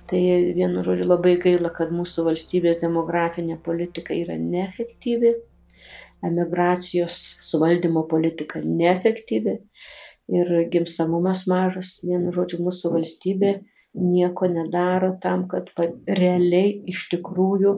tai 0.09 0.23
vienu 0.55 0.83
žodžiu 0.87 1.07
labai 1.09 1.35
gaila 1.43 1.71
kad 1.75 1.91
mūsų 1.95 2.25
valstybės 2.29 2.81
demografinė 2.83 3.59
politika 3.63 4.15
yra 4.15 4.37
neefektyvi 4.39 5.35
emigracijos 6.25 7.17
suvaldymo 7.43 8.03
politika 8.09 8.61
neefektyvi 8.63 9.57
ir 10.37 10.53
gimstamumas 10.73 11.45
mažas. 11.47 11.97
Vienu 12.03 12.33
žodžiu 12.35 12.61
mūsų 12.65 12.93
valstybė 12.95 13.51
nieko 13.97 14.49
nedaro 14.51 15.13
tam 15.21 15.45
kad 15.51 15.69
realiai 16.21 16.73
iš 16.93 17.07
tikrųjų 17.13 17.75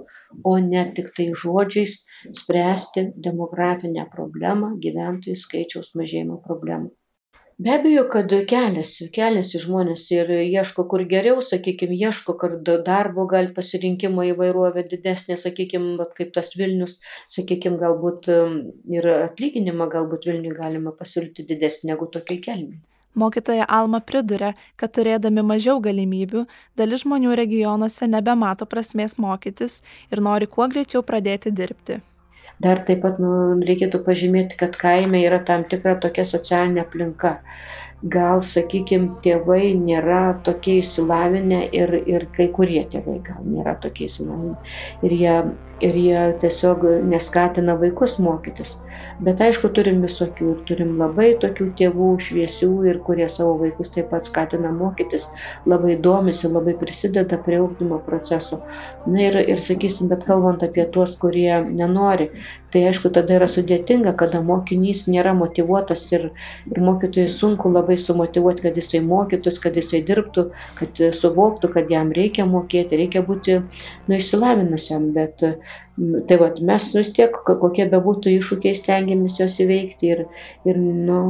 o 0.52 0.56
ne 0.64 0.86
tiktai 0.96 1.30
žodžiais 1.44 2.00
spręsti 2.42 3.06
demografinę 3.28 4.08
problemą 4.16 4.74
gyventojų 4.86 5.38
skaičiaus 5.44 5.94
mažėjimo 6.00 6.42
problemą 6.48 6.90
be 7.60 7.72
abejo 7.76 8.06
kad 8.12 8.34
keliasi 8.52 9.10
keliasi 9.16 9.60
žmonės 9.60 10.06
ir 10.16 10.30
ieško 10.36 10.86
kur 10.92 11.02
geriau 11.14 11.42
sakykim 11.44 11.92
ieško 11.96 12.36
kur 12.42 12.54
darbo 12.66 13.26
gal 13.34 13.50
pasirinkimo 13.58 14.24
įvairovė 14.30 14.86
didesnė 14.94 15.36
sakykim 15.42 15.90
vat 16.00 16.14
kaip 16.20 16.32
tas 16.38 16.54
vilnius 16.60 17.00
sakykim 17.36 17.76
galbūt 17.82 18.30
ir 19.00 19.10
atlyginimą 19.16 19.90
galbūt 19.96 20.30
vilniuj 20.32 20.56
galima 20.62 20.96
pasiūlyti 21.02 21.48
didesnį 21.52 21.92
negu 21.92 22.08
tokioj 22.14 22.40
kelmėj. 22.48 22.80
Mokytoja 23.20 23.66
Alma 23.68 24.00
priduria, 24.00 24.54
kad 24.80 24.94
turėdami 24.96 25.44
mažiau 25.44 25.82
galimybių, 25.84 26.46
dalis 26.80 27.04
žmonių 27.04 27.34
regionuose 27.36 28.08
nebemato 28.08 28.70
prasmės 28.70 29.18
mokytis 29.18 29.82
ir 30.14 30.24
nori 30.24 30.48
kuo 30.48 30.70
greičiau 30.72 31.04
pradėti 31.04 31.52
dirbti 31.52 32.00
dar 32.64 32.84
taip 32.88 33.02
pat 33.06 33.20
nu 33.24 33.32
reikėtų 33.70 34.02
pažymėti 34.08 34.58
kad 34.60 34.76
kaime 34.80 35.22
yra 35.26 35.40
tam 35.50 35.66
tikra 35.72 35.96
tokia 36.06 36.26
socialinė 36.32 36.84
aplinka. 36.86 37.38
Gal 38.16 38.44
sakykim 38.48 39.08
tėvai 39.26 39.74
nėra 39.80 40.20
tokie 40.48 40.78
išsilavinę 40.82 41.66
ir 41.80 41.96
ir 42.16 42.28
kai 42.38 42.48
kurie 42.56 42.86
tėvai 42.94 43.18
gal 43.26 43.42
nėra 43.44 43.76
tokie 43.86 44.08
išsilavinę. 44.08 44.56
Ir 45.08 45.16
jie 45.22 45.36
ir 45.90 46.00
jie 46.04 46.22
tiesiog 46.44 46.86
neskatina 47.12 47.76
vaikus 47.82 48.18
mokytis 48.24 48.78
Bet 49.20 49.42
aišku, 49.44 49.68
turim 49.76 49.98
visokių 50.06 50.54
turim 50.68 50.94
labai 51.00 51.34
tokių 51.42 51.66
tėvų 51.80 52.06
šviesių 52.24 52.70
ir 52.88 53.00
kurie 53.04 53.26
savo 53.34 53.58
vaikus 53.60 53.92
taip 53.92 54.08
pat 54.14 54.30
skatina 54.30 54.70
mokytis, 54.72 55.26
labai 55.68 55.98
domisi, 56.06 56.48
labai 56.48 56.78
prisideda 56.80 57.40
prie 57.44 57.60
ugdymo 57.60 57.98
proceso. 58.06 58.62
Na 59.08 59.26
ir, 59.26 59.36
ir 59.44 59.60
sakysim, 59.66 60.08
bet 60.12 60.24
kalbant 60.28 60.64
apie 60.64 60.86
tuos, 60.94 61.18
kurie 61.20 61.52
nenori, 61.68 62.30
tai 62.72 62.86
aišku, 62.88 63.12
tada 63.18 63.36
yra 63.42 63.50
sudėtinga, 63.52 64.14
kada 64.22 64.40
mokinys 64.46 65.04
nėra 65.12 65.36
motivuotas 65.36 66.08
ir, 66.14 66.30
ir 66.72 66.80
mokytojai 66.88 67.28
sunku 67.34 67.74
labai 67.76 68.00
sumotivuoti, 68.00 68.70
kad 68.70 68.80
jisai 68.80 69.04
mokytus, 69.04 69.60
kad 69.60 69.76
jisai 69.76 70.00
dirbtų, 70.08 70.48
kad 70.80 71.04
suvoktų, 71.20 71.74
kad 71.76 71.92
jam 71.92 72.16
reikia 72.16 72.48
mokėti, 72.48 73.04
reikia 73.04 73.26
būti 73.28 73.60
nu, 73.60 74.16
išsilavinusiam, 74.16 75.12
bet 75.18 75.44
tai 76.28 76.38
vat, 76.40 76.60
mes 76.64 76.90
vis 76.96 77.14
tiek, 77.16 77.36
kokie 77.46 77.86
bebūtų 77.92 78.36
iššūkiai, 78.40 78.78
stengiamės 78.80 79.40
juos 79.42 79.58
įveikti 79.64 80.12
ir, 80.14 80.26
ir 80.68 80.80
nu, 80.80 81.22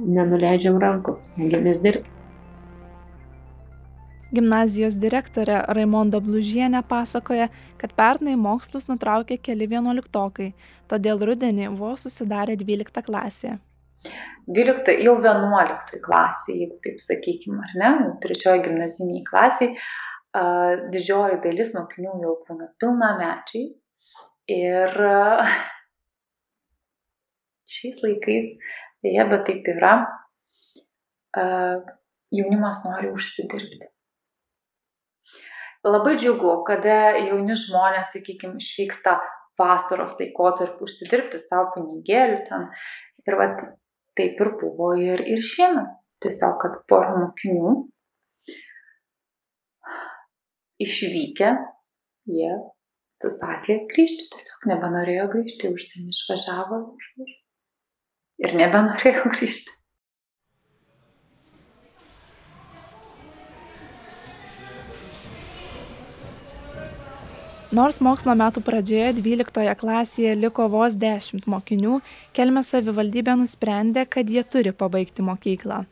nenuleidžiam 0.00 0.80
rankų, 0.82 1.16
stengiamės 1.34 1.84
dirbti. 1.84 2.16
Gimnazijos 4.30 4.94
direktorė 4.94 5.56
Raimonda 5.74 6.20
Blužienė 6.22 6.84
pasakoja, 6.86 7.48
kad 7.80 7.96
pernai 7.98 8.36
mokslus 8.38 8.86
nutraukė 8.86 9.40
keli 9.42 9.66
vienuoliktokai, 9.72 10.52
todėl 10.86 11.24
rudenį 11.26 11.72
vos 11.80 12.06
susidarė 12.06 12.54
12 12.60 13.02
klasė. 13.08 13.56
12, 14.46 14.94
jau 15.02 15.16
11 15.18 15.98
klasė, 16.04 16.54
jeigu 16.60 16.78
taip 16.84 17.02
sakykime, 17.02 17.58
ar 17.58 17.74
ne, 17.82 17.90
trečioji 18.22 18.62
gimnaziniai 18.68 19.26
klasiai, 19.26 19.74
didžioji 20.94 21.42
dalis 21.42 21.74
mokinių 21.74 22.14
jau 22.22 22.36
būna 22.46 22.70
pilnamečiai 22.78 23.66
ir 24.50 24.96
šiais 27.74 28.02
laikais, 28.04 28.50
dėja, 29.04 29.28
bet 29.30 29.46
taip 29.48 29.70
yra, 29.74 29.94
jaunimas 32.34 32.82
nori 32.84 33.12
užsidirbti. 33.14 33.90
Labai 35.86 36.16
džiugu 36.20 36.58
kada 36.68 36.96
jauni 37.16 37.56
žmonės 37.56 38.10
sakykim 38.12 38.58
išvyksta 38.60 39.14
vasaros 39.60 40.12
laikotarpiu 40.18 40.84
užsidirbti 40.88 41.40
sau 41.40 41.70
pinigėlių 41.74 42.42
ten. 42.48 42.66
Ir 43.28 43.36
vat 43.40 43.62
taip 44.18 44.40
ir 44.44 44.52
buvo 44.60 44.92
ir 45.00 45.22
ir 45.24 45.40
šiemet. 45.44 45.96
Tiesiog 46.20 46.58
kad 46.60 46.74
pora 46.90 47.14
mokinių 47.16 47.72
išvykę 50.84 51.54
jie 52.28 52.52
atsisakė 53.20 53.74
grįžti 53.90 54.30
tiesiog 54.32 54.70
nebenorėjo 54.70 55.26
grįžti 55.34 55.68
užsienį 55.74 56.14
išvažiavo 56.14 56.78
ir 58.46 58.56
nebenorėjo 58.62 59.26
grįžti 59.34 59.76
Nors 67.70 68.00
mokslo 68.02 68.34
metų 68.34 68.64
pradžioje 68.66 69.12
12 69.20 69.76
klasėje 69.78 70.32
liko 70.34 70.64
vos 70.72 70.96
10 70.98 71.44
mokinių, 71.46 72.00
Kelmės 72.34 72.72
savivaldybė 72.72 73.36
nusprendė, 73.38 74.08
kad 74.10 74.26
jie 74.26 74.42
turi 74.42 74.72
pabaigti 74.74 75.22
mokyklą. 75.22 75.84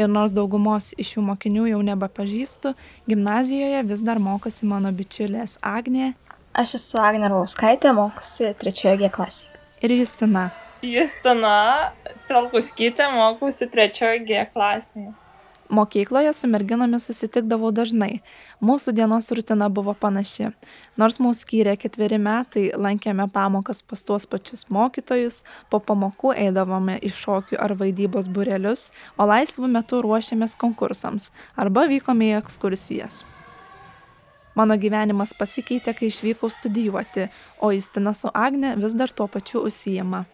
Ir 0.00 0.08
nors 0.08 0.32
daugumos 0.32 0.94
iš 0.96 1.10
šių 1.12 1.26
mokinių 1.26 1.66
jau 1.74 1.82
nebepažįstu, 1.90 2.72
gimnazijoje 3.04 3.84
vis 3.90 4.06
dar 4.06 4.16
mokosi 4.16 4.64
mano 4.70 4.94
bičiulės 4.96 5.58
Agnė. 5.60 6.14
Aš 6.56 6.78
esu 6.78 6.96
Agnė 7.04 7.28
Rauskaitė, 7.28 7.90
mokusi 7.92 8.54
trečioje 8.56 8.96
G 9.02 9.08
klasėje. 9.12 9.58
Ir 9.84 9.92
Justina. 9.92 10.46
Justina 10.80 11.50
Stralkuskytė, 12.16 13.10
mokusi 13.12 13.68
trečioje 13.68 14.22
G 14.24 14.46
klasėje. 14.54 15.12
Mokykloje 15.68 16.32
su 16.32 16.48
merginomis 16.48 17.10
susitikdavau 17.10 17.74
dažnai. 17.76 18.22
Mūsų 18.64 18.96
dienos 18.96 19.28
rutina 19.36 19.68
buvo 19.68 19.92
panaši. 20.00 20.54
Nors 20.96 21.20
mūsų 21.20 21.42
skyrė 21.42 21.76
ketveri 21.76 22.22
metai, 22.22 22.70
lankėme 22.72 23.28
pamokas 23.36 23.84
pas 23.84 24.08
tuos 24.08 24.24
pačius 24.24 24.64
mokytojus, 24.72 25.42
po 25.68 25.84
pamokų 25.84 26.38
eidavome 26.40 26.96
į 27.04 27.12
šokių 27.20 27.60
ar 27.60 27.76
vaidybos 27.76 28.32
burelius, 28.32 28.88
o 29.20 29.28
laisvų 29.28 29.68
metų 29.76 30.06
ruošėmės 30.08 30.56
konkursams 30.56 31.34
arba 31.52 31.84
vykome 31.92 32.32
į 32.32 32.38
ekskursijas. 32.40 33.26
Mano 34.56 34.78
gyvenimas 34.80 35.34
pasikeitė, 35.36 35.92
kai 35.96 36.08
išvykau 36.08 36.48
studijuoti, 36.52 37.28
o 37.60 37.74
Justina 37.76 38.16
su 38.16 38.32
Agne 38.32 38.74
vis 38.80 38.96
dar 38.96 39.12
tuo 39.12 39.28
pačiu 39.28 39.66
užsijama 39.68 40.24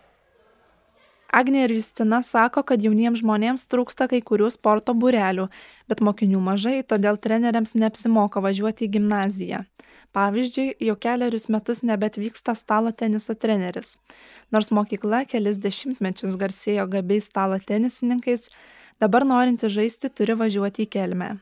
agnė 1.33 1.65
ir 1.67 1.75
justina 1.79 2.21
sako 2.27 2.63
kad 2.69 2.85
jauniems 2.85 3.23
žmonėms 3.23 3.65
trūksta 3.73 4.09
kai 4.13 4.21
kurių 4.29 4.51
sporto 4.53 4.95
būrelių 4.95 5.49
bet 5.91 6.03
mokinių 6.05 6.41
mažai 6.45 6.81
todėl 6.85 7.19
treneriams 7.27 7.75
neapsimoka 7.75 8.43
važiuoti 8.45 8.87
į 8.87 8.93
gimnaziją. 8.99 9.63
Pavyzdžiui 10.13 10.75
jau 10.89 10.97
kelerius 11.01 11.49
metus 11.49 11.81
nebeatvyksta 11.89 12.53
stalo 12.59 12.93
teniso 12.93 13.35
treneris. 13.35 13.97
Nors 14.53 14.69
mokykla 14.77 15.23
kelis 15.31 15.61
dešimtmečius 15.65 16.37
garsėjo 16.37 16.85
gabiais 16.93 17.31
stalo 17.33 17.57
tenisininkais 17.71 18.51
dabar 19.01 19.25
norintys 19.25 19.73
žaisti 19.73 20.13
turi 20.13 20.37
važiuoti 20.45 20.85
į 20.85 20.93
kelmę 20.99 21.33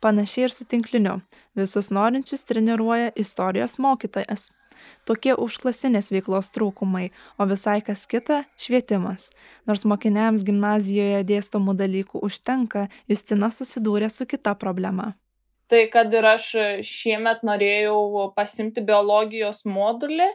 panašiai 0.00 0.46
ir 0.48 0.54
su 0.54 0.66
tinkliniu. 0.68 1.20
Visus 1.56 1.90
norinčius 1.90 2.44
treniruoja 2.48 3.12
istorijos 3.16 3.78
mokytojas. 3.82 4.50
Tokie 5.08 5.32
užklasinės 5.34 6.10
veiklos 6.12 6.50
trūkumai 6.54 7.08
o 7.40 7.46
visai 7.48 7.78
kas 7.84 8.04
kita 8.10 8.42
švietimas. 8.60 9.30
Nors 9.66 9.86
mokiniams 9.88 10.44
gimnazijoje 10.46 11.22
dėstomų 11.26 11.76
dalykų 11.80 12.22
užtenka 12.28 12.86
justina 13.08 13.50
susidūrė 13.50 14.10
su 14.12 14.26
kita 14.28 14.54
problema. 14.54 15.14
Tai 15.66 15.86
kad 15.90 16.12
ir 16.14 16.26
aš 16.36 16.50
šiemet 16.86 17.42
norėjau 17.46 18.28
pasiimti 18.36 18.84
biologijos 18.86 19.64
modulį 19.66 20.28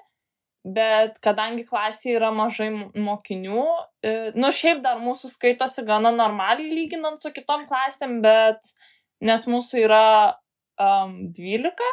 bet 0.63 1.17
kadangi 1.24 1.65
klasėje 1.65 2.19
yra 2.19 2.30
mažai 2.34 2.69
mokinių, 2.93 3.65
e, 4.06 4.13
nu 4.38 4.52
šiaip 4.54 4.82
dar 4.86 5.00
mūsų 5.02 5.32
skaitosi 5.34 5.86
gana 5.88 6.12
normaliai 6.13 6.69
lyginant 6.69 7.21
su 7.21 7.32
kitom 7.34 7.65
klasėm, 7.69 8.19
bet 8.21 8.74
nes 9.21 9.47
mūsų 9.49 9.84
yra 9.86 10.05
um, 10.81 11.17
12, 11.38 11.91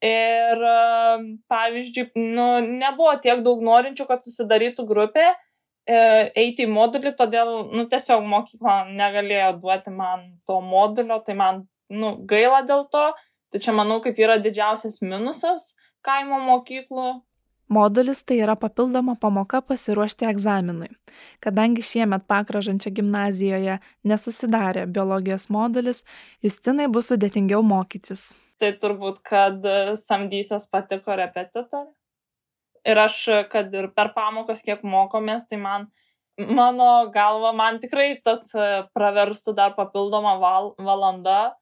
ir 0.00 0.64
pavyzdžiui 1.48 2.10
nu 2.34 2.46
nebuvo 2.64 3.12
tiek 3.20 3.42
daug 3.44 3.60
norinčių 3.64 4.06
kad 4.08 4.24
susidarytų 4.24 4.86
grupė 4.88 5.26
e, 5.28 5.34
eiti 6.40 6.64
į 6.64 6.72
modulį 6.72 7.12
todėl 7.18 7.50
nu 7.76 7.84
tiesiog 7.90 8.24
mokykla 8.24 8.78
negalėjo 8.88 9.52
duoti 9.60 9.92
man 9.92 10.24
to 10.48 10.60
modulio 10.64 11.20
tai 11.26 11.36
man 11.36 11.66
nu 11.90 12.16
gaila 12.24 12.62
dėl 12.64 12.86
to. 12.88 13.10
Tai 13.50 13.58
čia 13.58 13.74
manau 13.74 13.98
kaip 14.00 14.18
yra 14.22 14.38
didžiausias 14.38 15.00
minusas 15.02 15.74
kaimo 16.06 16.38
mokyklų 16.46 17.20
Modulis 17.70 18.24
tai 18.26 18.40
yra 18.42 18.56
papildoma 18.58 19.14
pamoka 19.20 19.60
pasiruošti 19.62 20.26
egzaminui. 20.26 20.88
Kadangi 21.44 21.84
šiemet 21.86 22.24
pakražančio 22.26 22.90
gimnazijoje 22.96 23.76
nesusidarė 24.10 24.88
biologijos 24.90 25.46
modulis, 25.54 26.02
Justinai 26.42 26.88
bus 26.90 27.12
sudėtingiau 27.12 27.62
mokytis. 27.62 28.32
Tai 28.58 28.72
turbūt, 28.82 29.22
kad 29.22 29.62
samdysios 30.02 30.66
pati 30.72 30.98
korepetitorė. 31.04 31.92
Ir 32.90 32.98
aš, 32.98 33.22
kad 33.52 33.70
ir 33.76 33.90
per 33.94 34.10
pamokas 34.16 34.64
kiek 34.66 34.82
mokomės, 34.82 35.46
tai 35.46 35.60
man, 35.60 35.86
mano 36.40 36.90
galva, 37.14 37.52
man 37.54 37.78
tikrai 37.78 38.14
tas 38.24 38.48
praverstų 38.96 39.54
dar 39.54 39.76
papildomą 39.78 40.38
val, 40.42 40.72
valandą. 40.80 41.52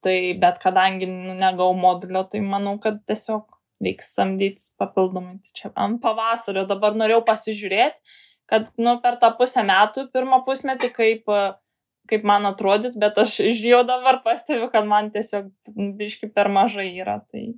Tai 0.00 0.16
bet 0.38 0.60
kadangi 0.62 1.10
negau 1.10 1.72
modulio, 1.74 2.22
tai 2.30 2.40
manau, 2.40 2.76
kad 2.80 3.02
tiesiog 3.10 3.57
reiks 3.84 4.12
samdytis 4.16 4.72
papildomai. 4.80 5.38
Tai 5.44 5.54
čia 5.60 5.70
ant 5.78 6.00
pavasario 6.02 6.64
dabar 6.68 6.96
norėjau 6.98 7.22
pasižiūrėti, 7.28 8.02
kad 8.50 8.68
nu, 8.80 8.96
per 9.04 9.18
tą 9.22 9.32
pusę 9.38 9.64
metų, 9.66 10.08
pirmą 10.14 10.42
pusmetį, 10.46 10.92
kaip, 10.96 11.34
kaip 12.10 12.28
man 12.28 12.48
atrodys, 12.48 12.96
bet 12.98 13.18
aš 13.20 13.38
jau 13.44 13.82
dabar 13.86 14.22
pastebiu, 14.24 14.70
kad 14.72 14.88
man 14.88 15.12
tiesiog 15.14 15.50
biški 15.98 16.30
per 16.32 16.50
mažai 16.52 16.88
yra, 16.96 17.20
tai 17.28 17.52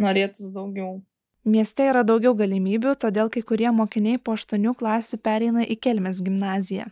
norėtųs 0.00 0.50
daugiau. 0.54 0.98
Mieste 1.46 1.84
yra 1.86 2.02
daugiau 2.02 2.34
galimybių, 2.34 2.96
todėl 2.98 3.28
kai 3.30 3.44
kurie 3.46 3.68
mokiniai 3.70 4.18
po 4.18 4.34
aštuonių 4.34 4.72
klasių 4.80 5.20
pereina 5.22 5.62
į 5.62 5.76
Kelmės 5.78 6.18
gimnaziją. 6.26 6.88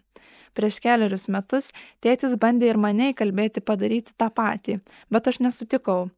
Prieš 0.54 0.78
keliarius 0.82 1.26
metus 1.32 1.70
tėtis 2.04 2.36
bandė 2.40 2.70
ir 2.70 2.78
mane 2.78 3.10
įkalbėti 3.12 3.62
padaryti 3.66 4.14
tą 4.18 4.28
patį, 4.30 4.78
bet 5.10 5.30
aš 5.30 5.40
nesutikau. 5.42 6.08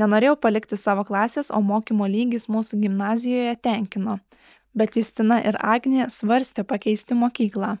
Nenorėjau 0.00 0.36
palikti 0.40 0.76
savo 0.76 1.06
klasės, 1.08 1.48
o 1.48 1.62
mokymo 1.64 2.08
lygis 2.10 2.50
mūsų 2.52 2.82
gimnazijoje 2.82 3.56
tenkino. 3.64 4.18
Bet 4.76 4.98
Justina 4.98 5.40
ir 5.40 5.56
Agnė 5.64 6.10
svarstė 6.12 6.66
pakeisti 6.68 7.16
mokyklą. 7.16 7.78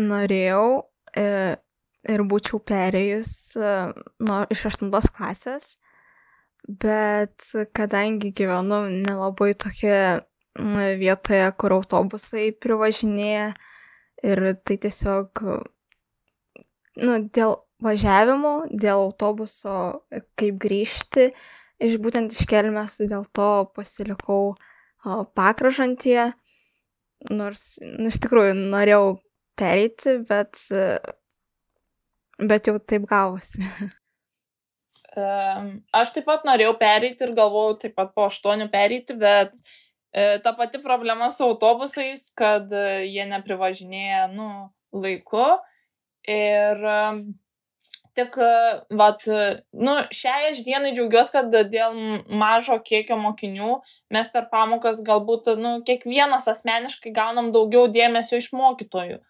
Norėjau 0.00 0.88
e, 1.12 1.58
ir 2.08 2.24
būčiau 2.30 2.62
perėjus 2.64 3.32
e, 3.60 3.74
nuo, 4.24 4.40
iš 4.48 4.64
8 4.70 4.88
klasės, 5.12 5.74
bet 6.64 7.44
kadangi 7.76 8.32
gyvenu 8.32 8.86
nelabai 8.88 9.52
tokia 9.52 10.22
vietoje, 10.98 11.52
kur 11.60 11.76
autobusai 11.76 12.50
privažinėja, 12.52 13.52
Ir 14.26 14.40
tai 14.66 14.76
tiesiog, 14.82 15.42
nu, 16.98 17.18
dėl 17.34 17.54
važiavimo, 17.84 18.54
dėl 18.72 19.04
autobuso, 19.04 19.76
kaip 20.38 20.58
grįžti 20.64 21.28
iš 21.78 21.98
būtent 22.02 22.34
iš 22.34 22.46
kelmės, 22.50 22.98
dėl 23.06 23.26
to 23.34 23.68
pasilikau 23.76 24.56
pakražantyje. 25.38 26.32
Nors, 27.34 27.78
nu, 27.82 28.10
iš 28.10 28.18
tikrųjų, 28.22 28.54
norėjau 28.74 29.18
pereiti, 29.58 30.18
bet, 30.26 30.60
bet 32.38 32.70
jau 32.70 32.76
taip 32.78 33.08
gavosi. 33.10 33.64
Aš 35.18 36.12
taip 36.14 36.28
pat 36.28 36.44
norėjau 36.46 36.76
pereiti 36.78 37.26
ir 37.26 37.34
galvojau 37.34 37.78
taip 37.82 37.96
pat 37.98 38.12
po 38.14 38.28
aštuonių 38.28 38.68
pereiti, 38.70 39.16
bet 39.18 39.58
e, 39.58 39.62
ta 40.44 40.54
pati 40.56 40.80
problema 40.82 41.30
su 41.30 41.44
autobusais, 41.44 42.28
kad 42.36 42.72
e, 42.72 43.04
jie 43.08 43.26
neprivažinėja 43.28 44.28
nu, 44.32 44.48
laiku. 44.96 45.44
Ir 46.28 46.82
tik, 48.18 48.36
vat, 48.98 49.24
nu, 49.72 49.94
šiai 50.14 50.50
aš 50.50 50.60
dienai 50.66 50.92
džiaugiuosi, 50.96 51.32
kad 51.36 51.54
dėl 51.72 51.96
mažo 52.40 52.76
kiekio 52.84 53.16
mokinių 53.20 53.78
mes 54.14 54.32
per 54.34 54.48
pamokas 54.52 55.00
galbūt, 55.06 55.52
nu, 55.60 55.78
kiekvienas 55.88 56.50
asmeniškai 56.52 57.14
gaunam 57.16 57.52
daugiau 57.54 57.88
dėmesio 57.92 58.42
iš 58.42 58.50
mokytojų. 58.56 59.22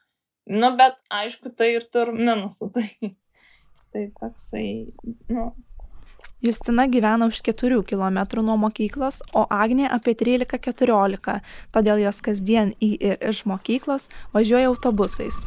Nu, 0.49 0.73
bet 0.79 0.97
aišku, 1.12 1.53
tai 1.53 1.75
ir 1.77 1.87
tur 1.93 2.14
minusų. 2.17 2.73
Tai, 2.79 3.12
tai 3.93 4.03
toksai, 4.21 4.67
nu, 5.33 5.47
Justina 6.40 6.87
gyvena 6.87 7.27
už 7.27 7.42
4 7.42 7.83
km 7.83 8.18
nuo 8.46 8.55
mokyklos, 8.57 9.22
o 9.35 9.42
Agnė 9.51 9.90
apie 9.90 10.14
13-14, 10.14 11.42
todėl 11.74 11.98
jos 11.98 12.22
kasdien 12.22 12.70
į 12.79 12.90
ir 12.94 13.18
iš 13.27 13.42
mokyklos 13.42 14.07
važiuoja 14.31 14.70
autobusais. 14.70 15.42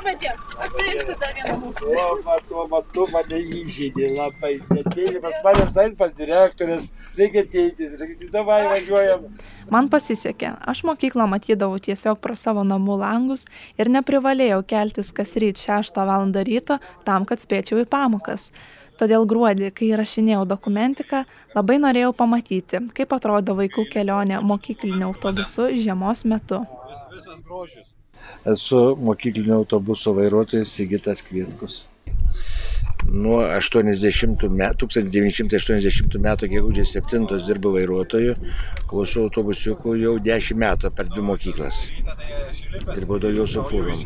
Bet 0.00 0.22
tiek, 0.22 0.38
ir 0.86 1.02
dar 1.18 1.34
vieną? 1.34 1.72
Tuo 1.76 2.06
metu, 2.22 2.62
metu 2.70 3.04
mane 3.10 3.42
įžeidė 3.58 4.14
labai. 4.14 4.54
Neteini 4.70 5.20
pas 5.20 5.34
mane 5.44 5.66
sain 5.74 5.96
pas 5.98 6.14
direktorės, 6.14 6.86
reikia 7.18 7.42
teiti, 7.44 7.90
sakyti, 7.98 8.30
davai 8.32 8.62
važiuojam. 8.70 9.28
Man 9.70 9.90
pasisekė, 9.92 10.54
aš 10.62 10.86
mokyklą 10.88 11.26
matydavau 11.34 11.82
tiesiog 11.82 12.22
pro 12.22 12.38
savo 12.38 12.62
namų 12.64 13.02
langus 13.02 13.48
ir 13.76 13.90
neprivalėjau 13.90 14.62
keltis 14.72 15.10
kas 15.12 15.34
ryt 15.42 15.58
6 15.58 16.04
val. 16.06 16.30
ryto 16.46 16.78
tam, 17.04 17.26
kad 17.26 17.42
spėčiau 17.42 17.82
į 17.82 17.90
pamokas 17.90 18.52
todėl 19.00 19.26
gruodį 19.32 19.70
kai 19.76 19.92
įrašinėjau 19.94 20.44
dokumentiką 20.54 21.24
labai 21.56 21.78
norėjau 21.84 22.12
pamatyti 22.22 22.84
kaip 22.96 23.16
atrodo 23.18 23.56
vaikų 23.60 23.88
kelionė 23.94 24.42
mokykliniu 24.52 25.10
autobusu 25.12 25.70
žiemos 25.76 26.26
metu 26.34 26.64
esu 28.44 28.96
mokyklinio 28.96 29.54
autobuso 29.54 30.14
vairuotojas 30.14 30.68
Sigitas 30.68 31.22
Kvietkus. 31.22 31.84
Nuo 33.10 33.40
80 33.42 34.44
metų, 34.54 34.86
1980 34.92 36.18
metų, 36.26 36.48
gegužės 36.52 36.92
7 36.94 37.26
dirbu 37.46 37.72
vairuotoju, 37.74 38.36
klausau 38.90 39.26
autobusiukų 39.28 39.96
jau 40.02 40.14
10 40.28 40.60
metų 40.64 40.92
per 40.94 41.08
dvi 41.10 41.24
mokyklas. 41.30 41.80
Dirbau 42.94 43.18
daugiau 43.18 43.48
su 43.48 43.64
fūrom 43.66 44.04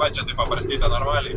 va 0.00 0.08
čia 0.14 0.24
taip 0.24 0.38
pabarstyta 0.40 0.88
normaliai. 0.88 1.36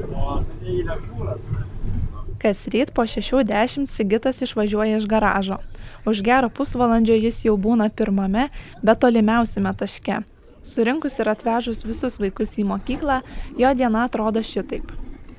Kas 2.44 2.66
ryt 2.72 2.92
po 2.96 3.06
6.10 3.08 3.88
Sigitas 3.88 4.42
išvažiuoja 4.44 4.98
iš 5.00 5.08
garažo. 5.08 5.58
Už 6.06 6.20
gero 6.24 6.50
pusvalandžio 6.50 7.16
jis 7.16 7.46
jau 7.46 7.56
būna 7.56 7.90
pirmame, 7.90 8.50
bet 8.84 9.00
tolimiausiame 9.04 9.72
taške. 9.80 10.20
Surinkus 10.64 11.20
ir 11.20 11.32
atvežus 11.32 11.84
visus 11.88 12.20
vaikus 12.20 12.58
į 12.60 12.68
mokyklą, 12.68 13.22
jo 13.60 13.72
diena 13.80 14.06
atrodo 14.08 14.44
šitaip. 14.44 14.92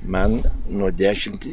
Man 0.04 0.42
nuo 0.68 0.90
10 0.92 1.44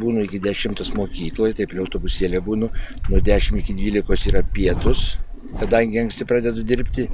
būnu 0.00 0.24
iki 0.24 0.40
10 0.40 0.94
mokykloje, 0.96 1.58
taip 1.60 1.74
ir 1.74 1.82
autobusėlė 1.84 2.40
būnu, 2.44 2.70
nuo 3.12 3.20
10 3.24 3.60
iki 3.60 3.76
12 3.76 4.30
yra 4.32 4.44
pietus, 4.56 5.10
kadangi 5.56 6.02
anksti 6.02 6.26
pradedu 6.28 6.64
dirbti 6.66 7.08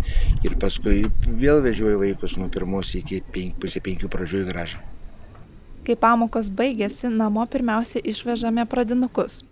ir 0.46 0.56
paskui 0.60 1.04
vėl 1.26 1.62
vežioju 1.64 2.00
vaikus 2.02 2.36
nuo 2.40 2.50
pirmos 2.52 2.94
iki 2.98 3.22
penk, 3.34 3.56
pusė 3.62 3.82
penkių 3.84 4.10
pradžių 4.10 4.42
į 4.42 4.48
garažą. 4.50 4.82
Kai 5.84 5.96
pamokos 6.00 6.48
baigėsi, 6.48 7.10
namo 7.12 7.44
pirmiausia 7.50 8.00
išvežame 8.00 8.64
pradinukus. 8.70 9.42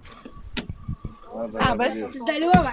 Labas, 1.33 1.99
zdaliuova. 2.23 2.73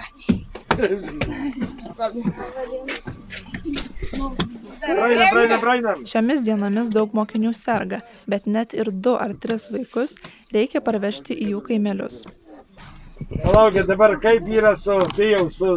Praeina, 4.80 5.26
praeina, 5.32 5.58
praeina. 5.60 5.94
Šiomis 6.08 6.44
dienomis 6.46 6.92
daug 6.94 7.12
mokinių 7.16 7.52
serga, 7.56 8.00
bet 8.30 8.46
net 8.46 8.74
ir 8.76 8.92
du 8.92 9.16
ar 9.20 9.34
tris 9.42 9.68
vaikus 9.72 10.16
reikia 10.54 10.80
parvežti 10.84 11.36
į 11.36 11.50
jų 11.54 11.64
kaimelius. 11.68 12.22
Palaukit, 13.28 13.86
dabar 13.86 14.20
kaip 14.20 14.48
yra 14.48 14.76
su, 14.76 14.96
tai 15.16 15.32
jau 15.34 15.50
su, 15.52 15.74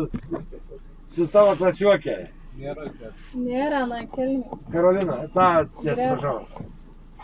su 1.15 1.27
tavo 1.33 1.55
klasiokė? 1.59 2.15
Nėra, 2.53 2.85
Nėra, 3.33 3.81
na, 3.89 3.99
kelnių. 4.13 4.59
Karolina, 4.71 5.15
tą, 5.33 5.47
atsiprašau. 5.63 6.39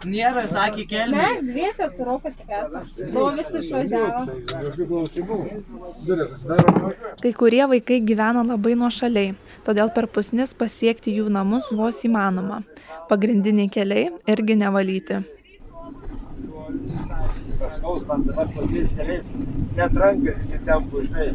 Nėra, 0.10 0.46
sakė 0.50 0.86
kelnių. 0.90 1.24
Mes 1.54 1.80
su 1.80 2.06
Rokas 2.08 2.36
esame. 2.46 2.82
Buvo 3.14 3.30
visi 3.38 3.56
išvažiavo. 3.64 4.20
Kai 7.24 7.34
kurie 7.42 7.66
vaikai 7.74 8.00
gyvena 8.12 8.42
labai 8.48 8.74
nuošaliai, 8.80 9.36
todėl 9.68 9.90
per 9.96 10.08
pusnis 10.08 10.56
pasiekti 10.56 11.18
jų 11.20 11.28
namus 11.36 11.72
vos 11.72 12.00
įmanoma. 12.08 12.64
Pagrindiniai 13.12 13.70
keliai 13.74 14.10
irgi 14.30 14.56
nevalyti 14.60 15.24
paskaus 17.70 18.06
man 18.08 18.24
dabar 18.28 18.48
tokiais 18.54 18.94
keliais 18.98 19.28
net 19.78 19.94
rankas 20.02 20.38
įsitempu, 20.44 21.02
žinai. 21.06 21.28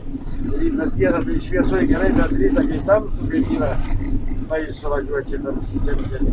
Rytą 0.61 0.85
dieną 0.97 1.21
tai 1.27 1.37
šviesoje 1.47 1.87
gerai, 1.91 2.11
bet 2.19 2.33
rytą, 2.41 2.65
kai 2.71 2.81
tamsu, 2.89 3.29
kaip 3.31 3.53
yra, 3.57 3.71
baisu 4.51 4.93
važiuoti 4.95 5.31
čia 5.31 5.39
tamsutėm 5.45 5.99
keliais. 6.09 6.27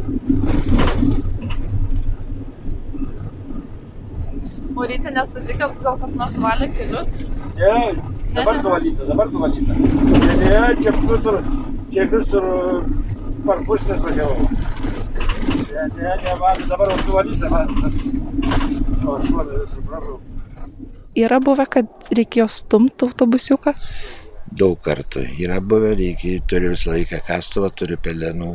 O 4.75 4.87
ryte 4.89 5.13
nesutikėt, 5.17 5.77
gal 5.85 5.95
kas 6.01 6.17
nors 6.17 6.39
valė 6.45 6.71
kelius? 6.73 7.11
Ne, 7.59 7.75
dabar 8.39 8.61
nuvalyta, 8.63 9.05
dabar 9.11 9.27
nuvalyta. 9.35 9.77
Ne, 9.77 10.33
ne, 10.41 10.61
čia 10.81 10.95
visur, 10.97 11.41
čia 11.93 12.07
visur 12.15 12.49
per 13.45 13.65
pusės 13.69 14.01
važiavau. 14.07 14.49
Ne, 15.51 15.83
ne, 15.95 16.15
ne, 16.23 16.33
man 16.39 16.57
dabar 16.69 16.87
nuvalyta, 17.05 17.47
man. 17.49 17.67
Yra 21.21 21.39
buvę, 21.43 21.65
kad 21.75 22.11
reikėjo 22.15 22.47
stumti 22.51 23.07
autobusiuką? 23.07 23.73
Daug 24.61 24.79
kartų. 24.83 25.25
Yra 25.43 25.59
buvę, 25.63 25.93
reikia, 25.99 26.39
turiu 26.47 26.73
visą 26.75 26.95
laiką 26.95 27.21
kastuvą, 27.27 27.71
turiu 27.75 27.97
pelenų. 28.03 28.51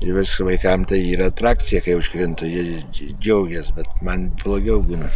Ir 0.00 0.14
vis 0.16 0.32
vaikam 0.40 0.86
tai 0.88 1.02
yra 1.12 1.28
atrakcija, 1.28 1.82
kai 1.84 1.98
užkrinta, 2.00 2.48
jie 2.48 2.80
džiaugiasi, 3.20 3.76
bet 3.76 4.00
man 4.04 4.30
blogiau 4.40 4.80
būna. 4.84 5.10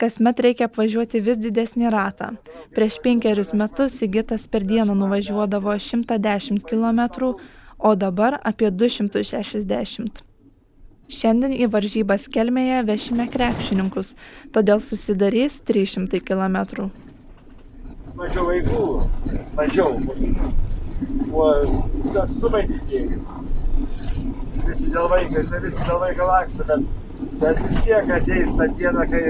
Kasmet 0.00 0.38
reikia 0.40 0.64
apvažiuoti 0.70 1.20
vis 1.20 1.36
didesnį 1.36 1.90
ratą. 1.92 2.30
Prieš 2.72 2.96
penkerius 3.04 3.52
metus 3.52 3.98
Sigitas 4.00 4.46
per 4.48 4.64
dieną 4.64 4.94
nuvažiuodavo 4.96 5.74
110 5.76 6.64
km, 6.64 7.02
o 7.80 7.94
dabar 7.96 8.40
apie 8.44 8.70
260 8.70 10.24
šiandien 11.10 11.54
į 11.56 11.66
varžybas 11.74 12.28
kelmėje 12.34 12.82
vešime 12.88 13.26
krepšininkus 13.32 14.14
todėl 14.54 14.82
susidarys 14.84 15.58
trys 15.66 15.96
šimtai 15.96 16.20
kilometrų. 16.22 16.86
Mažiau 18.20 18.44
vaikų 18.46 18.84
mažiau. 19.58 19.90
O 21.32 21.46
atstumai 22.22 22.66
didėja. 22.68 23.18
Visi 24.66 24.90
dėl 24.92 25.08
vaiko 25.10 25.44
ne 25.50 25.60
visi 25.64 25.86
dėl 25.88 26.02
vaiko 26.04 26.28
laksto 26.28 26.66
bet 26.68 26.84
bet 27.40 27.62
vis 27.66 27.80
tiek 27.86 28.12
ateis 28.16 28.54
ta 28.58 28.68
diena 28.80 29.06
kai 29.12 29.24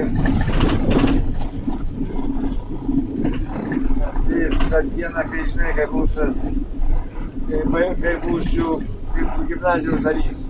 ateis 4.11 4.67
ta 4.73 4.83
diena 4.91 5.25
kai 5.31 5.47
žinai 5.53 5.73
kai 5.79 5.87
mūsų 5.95 6.27
kai, 7.49 7.85
kai 8.03 8.15
būsiu 8.25 8.79
kaip 9.11 9.45
gimnazijų 9.49 9.97
uždarys 9.99 10.47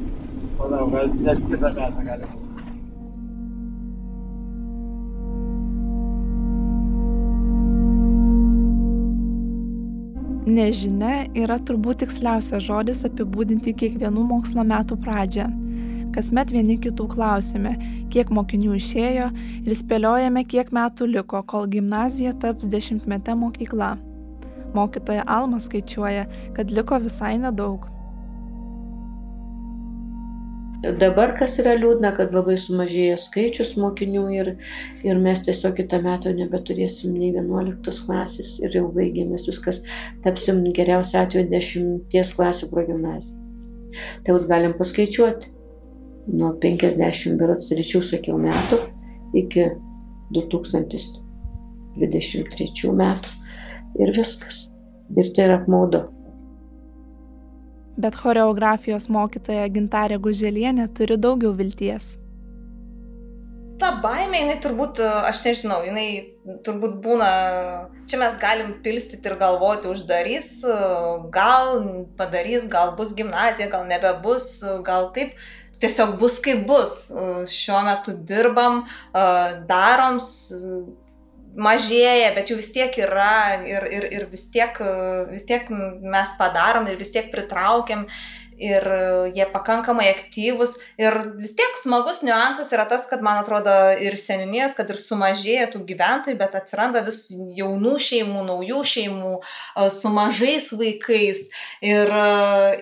manau, 0.61 0.85
kad 0.93 1.19
net 1.25 1.43
kitą 1.49 1.73
metą 1.77 2.05
gali 2.05 2.29
būti. 2.29 2.47
Nežinia 10.51 11.27
yra 11.37 11.59
turbūt 11.63 12.01
tiksliausias 12.01 12.65
žodis 12.65 13.05
apibūdinti 13.07 13.75
kiekvienų 13.77 14.23
mokslo 14.33 14.65
metų 14.67 14.97
pradžią. 15.05 15.47
Kasmet 16.11 16.51
vieni 16.51 16.75
kitų 16.81 17.05
klausime, 17.13 17.77
kiek 18.11 18.33
mokinių 18.35 18.75
išėjo 18.75 19.29
ir 19.63 19.77
spėliojame, 19.79 20.43
kiek 20.43 20.73
metų 20.75 21.07
liko, 21.13 21.39
kol 21.47 21.69
gimnazija 21.71 22.33
taps 22.41 22.67
dešimtmetė 22.67 23.37
mokykla. 23.39 23.93
Mokytoja 24.77 25.27
Alma 25.27 25.59
skaičiuoja, 25.59 26.29
kad 26.55 26.71
liko 26.71 27.01
visai 27.03 27.35
nedaug. 27.41 27.91
Dabar 30.81 31.35
kas 31.37 31.59
yra 31.61 31.75
liūdna, 31.77 32.09
kad 32.17 32.31
labai 32.33 32.55
sumažėjo 32.57 33.13
skaičius 33.21 33.75
mokinių 33.77 34.23
ir, 34.33 34.57
ir 35.05 35.19
mes 35.21 35.45
tiesiog 35.45 35.77
kitą 35.77 36.01
metą 36.01 36.33
nebeturėsim 36.33 37.13
nei 37.13 37.29
11 37.35 37.85
klasės 38.07 38.57
ir 38.63 38.73
jau 38.79 38.87
baigėmės 38.95 39.45
viskas, 39.45 39.77
tapsim 40.23 40.63
geriausia 40.73 41.21
atveju 41.21 41.53
10 41.53 42.33
klasių 42.39 42.65
progymnaziją. 42.73 43.37
Tai 44.25 44.33
jau 44.33 44.41
galim 44.49 44.73
paskaičiuoti 44.79 45.45
nuo 46.33 46.49
50 46.65 47.37
berots 47.37 47.69
trečių, 47.69 48.01
sakiau, 48.07 48.41
metų 48.41 48.81
iki 49.37 49.69
2023 50.33 52.97
metų 53.03 53.40
ir 53.99 54.15
viskas. 54.17 54.67
Ir 55.17 55.33
tai 55.35 55.49
yra 55.49 55.59
apmaudu 55.59 56.05
bet 58.01 58.17
choreografijos 58.17 59.07
mokytoja 59.11 59.69
Gintarė 59.73 60.19
Guželienė 60.21 60.89
turi 60.97 61.17
daugiau 61.21 61.53
vilties. 61.57 62.15
Ta 63.81 63.95
baimė, 64.03 64.43
jinai 64.43 64.57
turbūt, 64.61 64.99
aš 65.01 65.39
nežinau, 65.47 65.79
jinai 65.87 66.05
turbūt 66.65 66.99
būna, 67.01 67.29
čia 68.09 68.19
mes 68.21 68.35
galim 68.41 68.75
pilstyti 68.85 69.25
ir 69.25 69.39
galvoti, 69.41 69.89
uždarys, 69.89 70.51
gal 71.33 71.81
padarys, 72.19 72.67
gal 72.69 72.93
bus 72.99 73.15
gimnazija, 73.17 73.71
gal 73.73 73.87
nebebus, 73.89 74.59
gal 74.85 75.09
taip, 75.15 75.33
tiesiog 75.81 76.19
bus 76.21 76.37
kaip 76.45 76.67
bus. 76.69 77.07
Šiuo 77.49 77.81
metu 77.87 78.13
dirbam, 78.29 78.83
darom, 79.71 80.21
mažėja, 81.55 82.33
bet 82.35 82.51
jų 82.51 82.59
vis 82.61 82.71
tiek 82.73 82.95
yra 83.01 83.63
ir, 83.67 83.87
ir, 83.91 84.07
ir 84.15 84.27
vis, 84.31 84.45
tiek, 84.53 84.77
vis 85.31 85.47
tiek 85.47 85.67
mes 85.71 86.37
padarom 86.39 86.87
ir 86.87 86.99
vis 86.99 87.11
tiek 87.13 87.31
pritraukiam 87.33 88.07
ir 88.61 88.85
jie 89.35 89.45
pakankamai 89.51 90.07
aktyvūs. 90.11 90.75
Ir 91.01 91.17
vis 91.39 91.55
tiek 91.57 91.77
smagus 91.81 92.21
niuansas 92.25 92.71
yra 92.75 92.85
tas, 92.89 93.07
kad 93.09 93.23
man 93.25 93.41
atrodo 93.41 93.73
ir 94.01 94.17
seninės, 94.19 94.75
kad 94.77 94.91
ir 94.93 94.99
sumažėja 95.01 95.71
tų 95.73 95.83
gyventojų, 95.89 96.37
bet 96.39 96.55
atsiranda 96.59 97.03
vis 97.07 97.25
jaunų 97.31 97.95
šeimų, 98.01 98.45
naujų 98.51 98.83
šeimų, 98.93 99.33
su 99.97 100.13
mažais 100.13 100.71
vaikais. 100.75 101.43
Ir, 101.85 102.13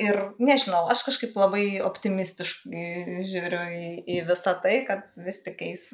ir 0.03 0.21
nežinau, 0.41 0.85
aš 0.91 1.05
kažkaip 1.07 1.37
labai 1.39 1.65
optimistiškai 1.85 3.19
žiūriu 3.25 3.65
į, 3.79 3.89
į 4.03 4.21
visą 4.29 4.55
tai, 4.63 4.81
kad 4.87 5.19
vis 5.23 5.43
tik 5.45 5.63
eis 5.71 5.89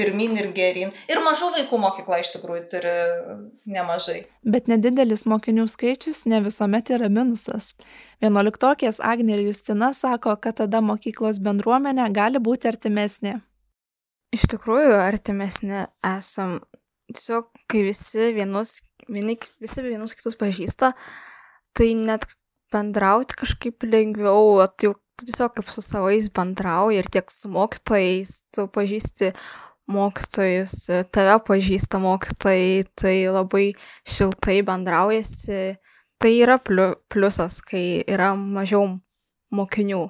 pirmin 0.00 0.38
ir 0.40 0.50
gerin. 0.56 0.94
Ir 1.10 1.20
mažų 1.24 1.50
vaikų 1.56 1.80
mokykla 1.82 2.20
iš 2.22 2.32
tikrųjų 2.34 2.62
turi 2.72 2.94
nemažai. 3.68 4.22
Bet 4.46 4.70
nedidelis 4.70 5.26
mokinių 5.28 5.66
skaičius 5.70 6.24
ne 6.30 6.40
visuomet 6.46 6.92
yra 6.96 7.10
minusas. 7.12 7.74
Vienuoliktokės 8.20 8.98
Agnė 9.00 9.38
ir 9.38 9.46
Justina 9.46 9.94
sako, 9.96 10.34
kad 10.44 10.58
tada 10.58 10.82
mokyklos 10.84 11.38
bendruomenė 11.40 12.10
gali 12.12 12.40
būti 12.42 12.68
artimesnė. 12.68 13.38
Iš 14.36 14.44
tikrųjų, 14.52 14.92
artimesnė 15.00 15.86
esam. 16.06 16.60
Tiesiog, 17.10 17.48
kai 17.66 17.80
visi 17.88 18.28
vienus, 18.36 18.76
vieni, 19.08 19.34
visi 19.58 19.82
vienus 19.82 20.12
kitus 20.14 20.36
pažįsta, 20.38 20.92
tai 21.74 21.88
net 21.98 22.28
bendrauti 22.70 23.34
kažkaip 23.40 23.82
lengviau, 23.88 24.60
jau 24.78 24.92
tiesiog 25.24 25.56
kaip 25.56 25.72
su 25.72 25.82
savais 25.82 26.28
bendrauji 26.30 27.00
ir 27.00 27.08
tiek 27.10 27.32
su 27.32 27.50
mokytojais, 27.50 28.36
tu 28.54 28.68
pažįsti 28.70 29.32
mokytojus, 29.90 30.76
tave 31.10 31.40
pažįsta 31.48 31.98
mokytojai, 32.04 32.84
tai 32.94 33.16
labai 33.32 33.72
šiltai 34.06 34.60
bendraujasi 34.68 35.64
tai 36.20 36.36
yra 36.38 36.58
pliu 36.62 36.94
pliusas, 37.12 37.60
kai 37.64 37.84
yra 38.06 38.34
mažiau 38.36 38.86
mokinių. 39.56 40.06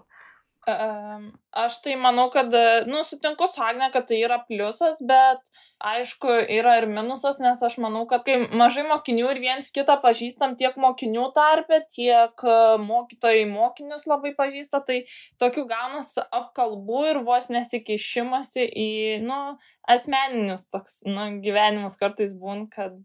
Aš 1.60 1.78
tai 1.82 1.94
manau, 1.98 2.28
kad, 2.30 2.52
nu, 2.86 3.00
sutinku 3.02 3.46
su 3.50 3.62
Agne, 3.64 3.88
kad 3.94 4.04
tai 4.06 4.20
yra 4.22 4.36
pliusas, 4.46 5.00
bet 5.08 5.48
aišku, 5.82 6.28
yra 6.58 6.76
ir 6.78 6.86
minusas, 6.90 7.40
nes 7.42 7.62
aš 7.66 7.78
manau, 7.82 8.04
kad 8.10 8.22
kai 8.26 8.36
mažai 8.60 8.84
mokinių 8.86 9.30
ir 9.32 9.40
viens 9.42 9.70
kitą 9.74 9.96
pažįstam 10.04 10.54
tiek 10.60 10.76
mokinių 10.78 11.30
tarpe, 11.34 11.80
tiek 11.96 12.44
mokytojai 12.84 13.46
mokinius 13.50 14.06
labai 14.10 14.34
pažįsta, 14.38 14.82
tai 14.86 15.00
tokių 15.42 15.66
gaunas 15.72 16.12
apkalbų 16.28 17.06
ir 17.14 17.22
vos 17.26 17.50
nesikišimasi 17.50 18.68
į, 18.68 18.90
nu, 19.24 19.40
asmeninius 19.88 20.68
toks, 20.70 21.00
nu, 21.08 21.32
gyvenimus 21.42 21.98
kartais 21.98 22.36
būn, 22.36 22.68
kad 22.70 23.00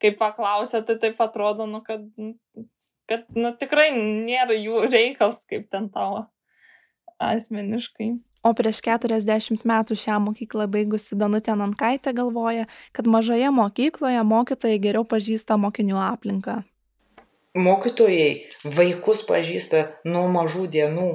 kai 0.00 0.14
paklausia, 0.16 0.82
tai 0.86 0.96
taip 1.02 1.20
atrodo, 1.20 1.66
nu, 1.70 1.82
kad, 1.84 2.02
kad 3.10 3.28
nu, 3.36 3.52
tikrai 3.60 3.90
nėra 3.96 4.56
jų 4.56 4.86
reikals, 4.88 5.44
kaip 5.50 5.68
ten 5.72 5.90
tavo 5.92 6.26
asmeniškai. 7.20 8.14
O 8.40 8.54
prieš 8.56 8.80
40 8.86 9.66
metų 9.68 9.96
šią 10.00 10.16
mokyklą 10.24 10.64
baigusi 10.72 11.16
Danutė 11.20 11.52
Nankaitė 11.60 12.14
galvoja, 12.16 12.64
kad 12.96 13.04
mažoje 13.04 13.50
mokykloje 13.52 14.22
mokytojai 14.24 14.80
geriau 14.80 15.04
pažįsta 15.04 15.58
mokinių 15.60 15.98
aplinką. 16.00 16.62
Mokytojai 17.52 18.72
vaikus 18.78 19.26
pažįsta 19.28 19.82
nuo 20.08 20.24
mažų 20.32 20.70
dienų. 20.72 21.10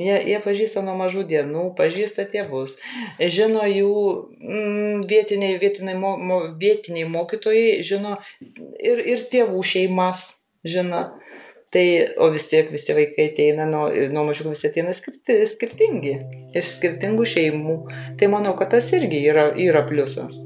Jie, 0.00 0.14
jie 0.24 0.38
pažįsta 0.40 0.80
nuo 0.80 0.94
mažų 0.96 1.26
dienų, 1.28 1.62
pažįsta 1.76 2.24
tėvus, 2.32 2.78
žino 3.20 3.66
jų 3.68 3.96
mm, 4.40 5.02
vietiniai, 5.10 5.58
vietiniai, 5.60 5.98
mo, 6.00 6.14
mo, 6.16 6.38
vietiniai 6.56 7.04
mokytojai, 7.12 7.82
žino 7.84 8.14
ir, 8.40 9.02
ir 9.04 9.26
tėvų 9.32 9.60
šeimas, 9.68 10.30
žino. 10.64 11.10
Tai, 11.72 11.84
o 12.20 12.26
vis 12.32 12.44
tiek 12.50 12.68
visi 12.68 12.92
vaikai 12.92 13.30
ateina, 13.30 13.64
nuo, 13.68 13.86
nuo 14.12 14.26
mažų 14.28 14.50
visi 14.50 14.68
ateina 14.68 14.92
skirti, 14.96 15.38
skirtingi, 15.48 16.18
iš 16.56 16.72
skirtingų 16.74 17.28
šeimų. 17.32 17.76
Tai 18.20 18.28
manau, 18.32 18.52
kad 18.58 18.74
tas 18.74 18.90
irgi 18.92 19.22
yra, 19.24 19.46
yra 19.56 19.80
pliusas. 19.88 20.36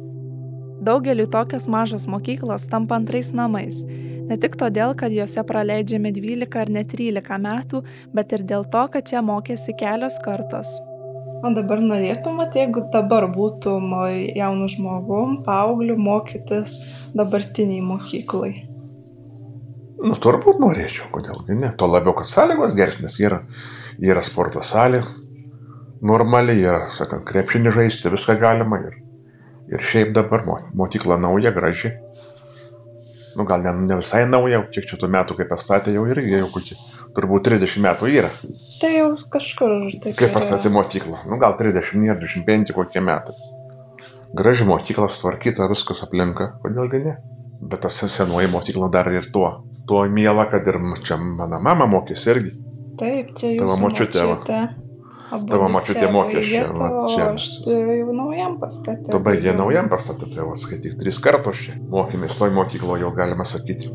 Daugeliu 0.86 1.26
tokios 1.26 1.66
mažos 1.66 2.06
mokyklos 2.10 2.68
tampa 2.70 2.98
antrais 2.98 3.32
namais 3.34 3.82
ne 4.30 4.36
tik 4.42 4.56
todėl, 4.60 4.94
kad 4.98 5.14
juose 5.14 5.42
praleidžiame 5.46 6.12
12 6.14 6.60
ar 6.60 6.72
net 6.72 6.92
13 6.92 7.40
metų, 7.46 7.82
bet 8.16 8.34
ir 8.36 8.44
dėl 8.50 8.66
to, 8.72 8.84
kad 8.92 9.08
čia 9.08 9.22
mokėsi 9.24 9.76
kelios 9.78 10.18
kartos. 10.24 10.76
O 11.44 11.52
dabar 11.54 11.82
norėtumėt, 11.84 12.56
jeigu 12.56 12.86
dabar 12.94 13.28
būtum 13.34 13.92
jaunu 14.34 14.70
žmogum, 14.72 15.42
paaugliu, 15.46 15.98
mokytis 16.00 16.80
dabartiniai 17.18 17.84
mokyklai? 17.84 18.54
Nu, 20.00 20.16
turbūt 20.20 20.58
norėčiau, 20.60 21.10
kodėlgi 21.12 21.56
ne. 21.60 21.70
Tuo 21.78 21.88
labiau, 21.92 22.16
kad 22.18 22.28
sąlygos 22.28 22.74
geresnės 22.76 23.20
yra. 23.20 23.42
Yra 24.02 24.20
sporto 24.24 24.60
salė, 24.64 25.02
normaliai 26.04 26.60
yra, 26.64 26.90
sakant, 26.96 27.24
krepšinį 27.28 27.72
žaisti, 27.78 28.12
viską 28.12 28.36
galima. 28.40 28.80
Ir, 28.88 28.98
ir 29.72 29.86
šiaip 29.92 30.12
dabar 30.16 30.44
mokykla 30.76 31.16
nauja, 31.20 31.52
graži 31.56 31.94
nu 33.36 33.44
gal 33.48 33.62
ne, 33.64 33.72
ne 33.86 33.98
visai 34.00 34.24
nauja, 34.28 34.62
kiek 34.72 34.88
čia 34.88 34.98
tų 35.00 35.10
metų, 35.12 35.36
kaip 35.38 35.50
pastatė, 35.52 35.94
jau 35.96 36.06
irgi 36.08 36.38
jau 36.40 36.48
kokį, 36.54 36.78
turbūt 37.16 37.48
30 37.50 37.84
metų 37.84 38.10
yra. 38.12 38.32
Tai 38.80 38.92
jau 38.92 39.10
kažkur. 39.32 39.76
Kaip 40.02 40.24
yra... 40.24 40.32
pastatė 40.34 40.72
mokyklą, 40.74 41.22
nu 41.30 41.38
gal 41.42 41.56
30 41.60 42.10
ar 42.12 42.20
25 42.22 42.74
kokie 42.76 43.04
metai. 43.04 43.36
Graži 44.36 44.66
mokykla, 44.68 45.08
sutvarkyta, 45.12 45.68
viskas 45.70 46.02
aplinka, 46.04 46.50
kodėlgi 46.64 47.02
ne. 47.04 47.16
Bet 47.66 47.86
tas 47.86 48.02
senoji 48.12 48.50
mokykla 48.52 48.90
dar 48.92 49.08
ir 49.12 49.30
tuo, 49.32 49.48
tuo 49.88 50.02
miela, 50.12 50.44
kad 50.50 50.66
ir 50.68 50.80
čia 51.06 51.16
mano 51.20 51.60
mama 51.62 51.86
mokėsi 51.88 52.32
irgi. 52.34 52.56
Taip, 53.00 53.32
čia 53.38 53.54
jau. 53.54 53.62
Tavo 53.64 53.78
močiutė. 53.84 54.26
močiutė. 54.26 54.85
Tavo 55.26 55.68
mačiutė 55.72 56.08
mokesčių. 56.14 56.62
Aš 57.26 57.46
jau 57.66 58.12
naujam 58.14 58.58
pastate. 58.62 59.08
Tu 59.10 59.20
baigė 59.22 59.54
naujam 59.58 59.90
pastate, 59.90 60.28
tai 60.32 60.46
vas, 60.46 60.66
kai 60.68 60.78
tik 60.82 60.98
tris 61.00 61.18
kartus 61.22 61.58
čia 61.64 61.78
mokėmės 61.90 62.36
toj 62.38 62.52
mokykloje, 62.54 63.02
jau 63.02 63.12
galima 63.16 63.46
sakyti. 63.48 63.90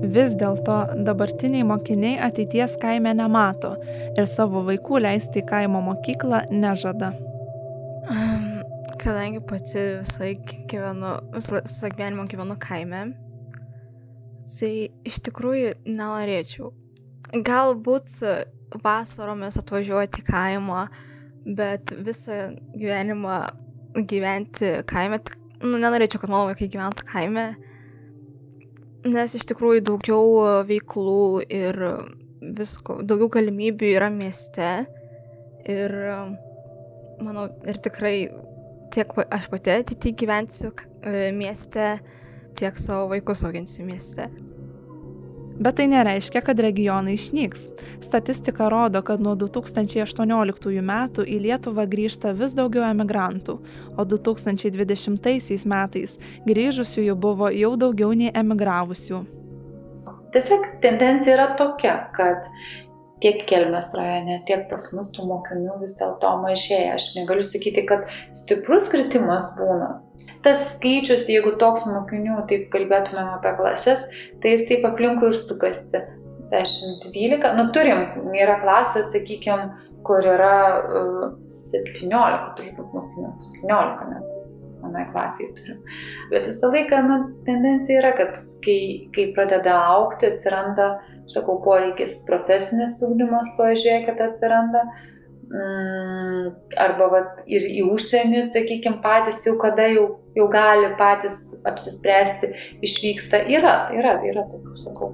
Vis 0.00 0.34
dėlto 0.40 0.76
dabartiniai 1.06 1.64
mokiniai 1.68 2.18
ateities 2.24 2.76
kaime 2.80 3.12
nemato 3.16 3.74
ir 4.16 4.28
savo 4.28 4.64
vaikų 4.68 5.02
leisti 5.04 5.42
į 5.42 5.48
kaimo 5.48 5.82
mokyklą 5.84 6.46
nežada. 6.52 7.12
Kadangi 9.00 9.40
pati 9.48 9.84
visai 10.00 10.34
gyvenu, 10.68 11.14
visą, 11.36 11.62
visą 11.64 11.92
gyvenimą 11.92 12.26
gyvenu 12.28 12.56
kaime, 12.60 13.02
tai 14.58 14.72
iš 15.08 15.20
tikrųjų 15.28 15.76
nenorėčiau. 15.86 16.72
Galbūt 17.30 18.10
vasaromis 18.82 19.58
atvažiuoti 19.60 20.22
į 20.22 20.26
kaimą, 20.26 20.84
bet 21.46 21.92
visą 22.02 22.56
gyvenimą 22.74 23.36
gyventi 24.06 24.72
kaime, 24.90 25.20
nu, 25.62 25.78
nenorėčiau, 25.78 26.22
kad 26.22 26.32
mano 26.32 26.50
vaikai 26.50 26.70
gyventų 26.70 27.06
kaime, 27.10 27.46
nes 29.06 29.34
iš 29.38 29.46
tikrųjų 29.50 29.84
daugiau 29.86 30.64
veiklų 30.68 31.46
ir 31.46 31.80
visko, 32.40 33.00
daugiau 33.06 33.30
galimybių 33.36 33.94
yra 33.94 34.10
mieste 34.12 34.70
ir 35.68 35.96
manau, 37.20 37.48
ir 37.68 37.80
tikrai 37.84 38.14
tiek 38.94 39.12
aš 39.30 39.50
pati 39.52 39.74
ateityje 39.74 40.18
gyvensiu 40.24 40.72
mieste, 41.36 41.92
tiek 42.58 42.78
savo 42.80 43.10
vaikus 43.14 43.44
auginsiu 43.46 43.86
mieste. 43.86 44.26
Bet 45.60 45.76
tai 45.76 45.90
nereiškia, 45.92 46.40
kad 46.40 46.60
regionai 46.64 47.18
išnyks. 47.18 47.66
Statistika 48.00 48.70
rodo, 48.72 49.02
kad 49.04 49.20
nuo 49.20 49.34
2018 49.36 50.80
metų 50.80 51.26
į 51.28 51.36
Lietuvą 51.44 51.84
grįžta 51.90 52.32
vis 52.32 52.54
daugiau 52.56 52.86
emigrantų, 52.88 53.58
o 53.92 54.06
2020 54.08 55.66
metais 55.68 56.16
grįžusiųjų 56.48 57.16
buvo 57.20 57.50
jau 57.52 57.74
daugiau 57.76 58.16
nei 58.16 58.32
emigravusių. 58.32 59.20
Tiesiog 60.32 60.64
tendencija 60.80 61.36
yra 61.36 61.48
tokia, 61.60 61.96
kad 62.16 62.48
tiek 63.22 63.42
Kelmės 63.48 63.90
rajone, 63.96 64.38
tiek 64.48 64.66
pas 64.70 64.86
mus 64.96 65.10
tų 65.16 65.26
mokinių 65.28 65.80
vis 65.82 65.96
dėlto 65.98 66.30
mažėja. 66.44 66.96
Aš 66.98 67.10
negaliu 67.16 67.44
sakyti, 67.46 67.84
kad 67.88 68.06
stiprus 68.38 68.88
kritimas 68.92 69.52
būna. 69.58 69.92
Tas 70.44 70.62
skaičius, 70.74 71.28
jeigu 71.28 71.52
toks 71.60 71.84
mokinių, 71.88 72.38
taip 72.48 72.70
kalbėtumėm 72.72 73.34
apie 73.36 73.52
klases, 73.58 74.06
tai 74.40 74.56
jis 74.56 74.66
taip 74.70 74.88
aplinkui 74.88 75.32
ir 75.32 75.38
sukasi. 75.40 76.06
10-12, 76.50 77.52
nu 77.54 77.68
turim, 77.74 78.00
yra 78.34 78.56
klasės, 78.64 79.12
sakykime, 79.12 79.68
kur 80.06 80.24
yra 80.26 80.56
uh, 80.80 81.26
17 81.46 82.56
turbūt 82.58 82.96
mokinių, 82.96 83.30
17 83.62 84.08
net, 84.10 84.29
manai 84.82 85.06
klasiai 85.12 85.52
turim. 85.58 85.80
Bet 86.32 86.48
visą 86.50 86.72
laiką, 86.74 87.02
nu, 87.08 87.20
tendencija 87.48 88.02
yra, 88.02 88.12
kad 88.18 88.40
kai, 88.64 88.80
kai 89.14 89.30
pradeda 89.36 89.76
aukti, 89.94 90.30
atsiranda 90.32 90.94
sakau, 91.34 91.60
poreikis 91.64 92.18
profesinis 92.28 92.98
ugdymas 93.04 93.54
to 93.58 93.70
žiūrėkit 93.78 94.20
atsiranda. 94.26 94.84
Mm, 95.50 96.50
arba 96.78 97.08
vat, 97.10 97.40
ir 97.50 97.64
į 97.66 97.82
užsienį, 97.90 98.44
sakykime, 98.52 99.00
patys 99.02 99.40
jau 99.46 99.56
kada 99.58 99.88
jau, 99.90 100.04
jau 100.38 100.46
gali 100.52 100.92
patys 101.00 101.40
apsispręsti, 101.66 102.52
išvyksta. 102.86 103.42
Yra, 103.50 103.74
yra, 103.98 104.14
yra 104.30 104.46
tokių, 104.52 104.76
sakau. 104.84 105.10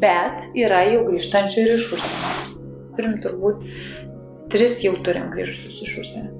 Bet 0.00 0.48
yra 0.56 0.86
jau 0.88 1.04
grįžtančių 1.10 1.64
ir 1.66 1.76
iš 1.76 1.92
užsienio. 1.98 2.34
Turim 2.96 3.20
turbūt, 3.22 3.68
tris 4.54 4.80
jau 4.84 4.96
turim 5.04 5.28
grįžusius 5.36 5.84
iš 5.84 6.02
užsienio. 6.06 6.37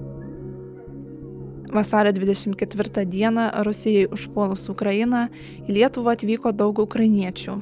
Vasario 1.73 2.11
24 2.11 3.05
dieną 3.05 3.49
Rusijai 3.63 4.07
užpuolus 4.09 4.69
Ukrainą 4.69 5.27
į 5.67 5.75
Lietuvą 5.75 6.15
atvyko 6.17 6.49
daug 6.51 6.79
ukrainiečių. 6.81 7.53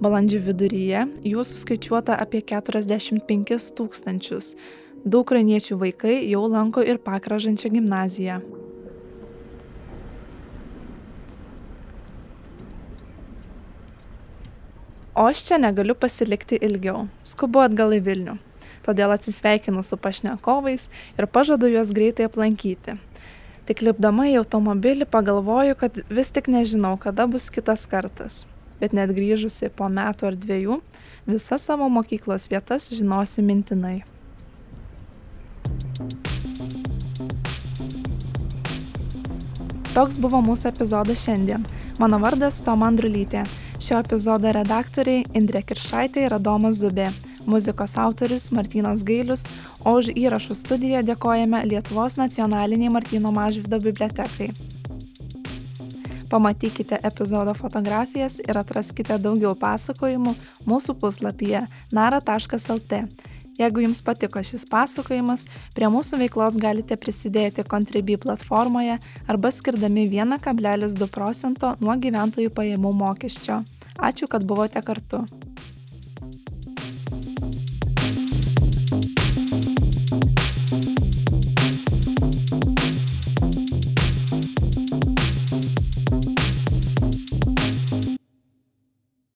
Balandžio 0.00 0.38
viduryje 0.46 1.02
jų 1.28 1.44
suskaičiuota 1.44 2.16
apie 2.16 2.40
45 2.40 3.66
tūkstančius. 3.76 4.54
Du 5.04 5.20
ukrainiečių 5.20 5.76
vaikai 5.76 6.14
jau 6.30 6.46
lanko 6.48 6.80
ir 6.80 7.02
pakražančią 7.04 7.68
gimnaziją. 7.74 8.38
O 15.12 15.28
aš 15.28 15.44
čia 15.44 15.60
negaliu 15.60 15.92
pasilikti 15.94 16.56
ilgiau. 16.64 17.10
Skubu 17.28 17.60
atgal 17.60 17.92
į 17.92 18.00
Vilnių. 18.08 18.40
Todėl 18.88 19.12
atsisveikinu 19.12 19.84
su 19.84 20.00
pašnekovais 20.00 20.88
ir 21.20 21.28
pažadu 21.28 21.68
juos 21.68 21.92
greitai 21.92 22.24
aplankyti. 22.30 22.96
Tik 23.70 23.84
lipdama 23.86 24.26
į 24.32 24.40
automobilį 24.40 25.06
pagalvoju, 25.06 25.78
kad 25.78 26.02
vis 26.10 26.34
tik 26.34 26.50
nežinau, 26.50 26.96
kada 26.98 27.30
bus 27.30 27.52
kitas 27.54 27.86
kartas 27.86 28.42
bet 28.80 28.96
net 28.96 29.12
grįžusi 29.14 29.68
po 29.76 29.88
metų 29.92 30.30
ar 30.30 30.38
dviejų, 30.40 30.80
visas 31.28 31.68
savo 31.68 31.88
mokyklos 31.92 32.48
vietas 32.50 32.88
žinosiu 32.94 33.44
mintinai. 33.44 34.00
Toks 39.90 40.20
buvo 40.22 40.38
mūsų 40.46 40.70
epizodas 40.70 41.24
šiandien. 41.26 41.66
Mano 42.00 42.20
vardas 42.22 42.60
Toma 42.64 42.88
Andrulytė. 42.88 43.42
Šio 43.82 43.98
epizodo 44.00 44.52
redaktoriai 44.54 45.26
Indrė 45.36 45.64
Kiršaitė 45.66 46.28
ir 46.28 46.36
Adomas 46.36 46.78
Zubė. 46.80 47.10
Muzikos 47.46 47.96
autorius 47.96 48.50
Martinas 48.52 49.04
Gailius, 49.04 49.46
o 49.84 49.96
už 49.98 50.12
įrašų 50.12 50.56
studiją 50.56 51.00
dėkojame 51.06 51.62
Lietuvos 51.68 52.18
nacionaliniai 52.20 52.92
Martino 52.92 53.32
Mažvido 53.32 53.80
bibliotekai. 53.80 54.50
Pamatykite 56.30 57.00
epizodo 57.02 57.54
fotografijas 57.58 58.38
ir 58.44 58.58
atraskite 58.60 59.16
daugiau 59.18 59.56
pasakojimų 59.58 60.36
mūsų 60.68 60.94
puslapyje 61.00 61.64
nara.lt. 61.96 63.00
Jeigu 63.60 63.82
jums 63.82 63.98
patiko 64.00 64.40
šis 64.46 64.62
pasakojimas, 64.70 65.42
prie 65.76 65.88
mūsų 65.92 66.20
veiklos 66.22 66.56
galite 66.60 66.96
prisidėti 66.96 67.64
Contribui 67.68 68.16
platformoje 68.20 68.96
arba 69.28 69.50
skirdami 69.52 70.06
1,2 70.08 71.10
procento 71.12 71.74
nuo 71.80 71.98
gyventojų 72.00 72.54
pajamų 72.56 72.94
mokesčio. 73.02 73.60
Ačiū, 73.98 74.30
kad 74.30 74.46
buvote 74.48 74.80
kartu. 74.86 75.26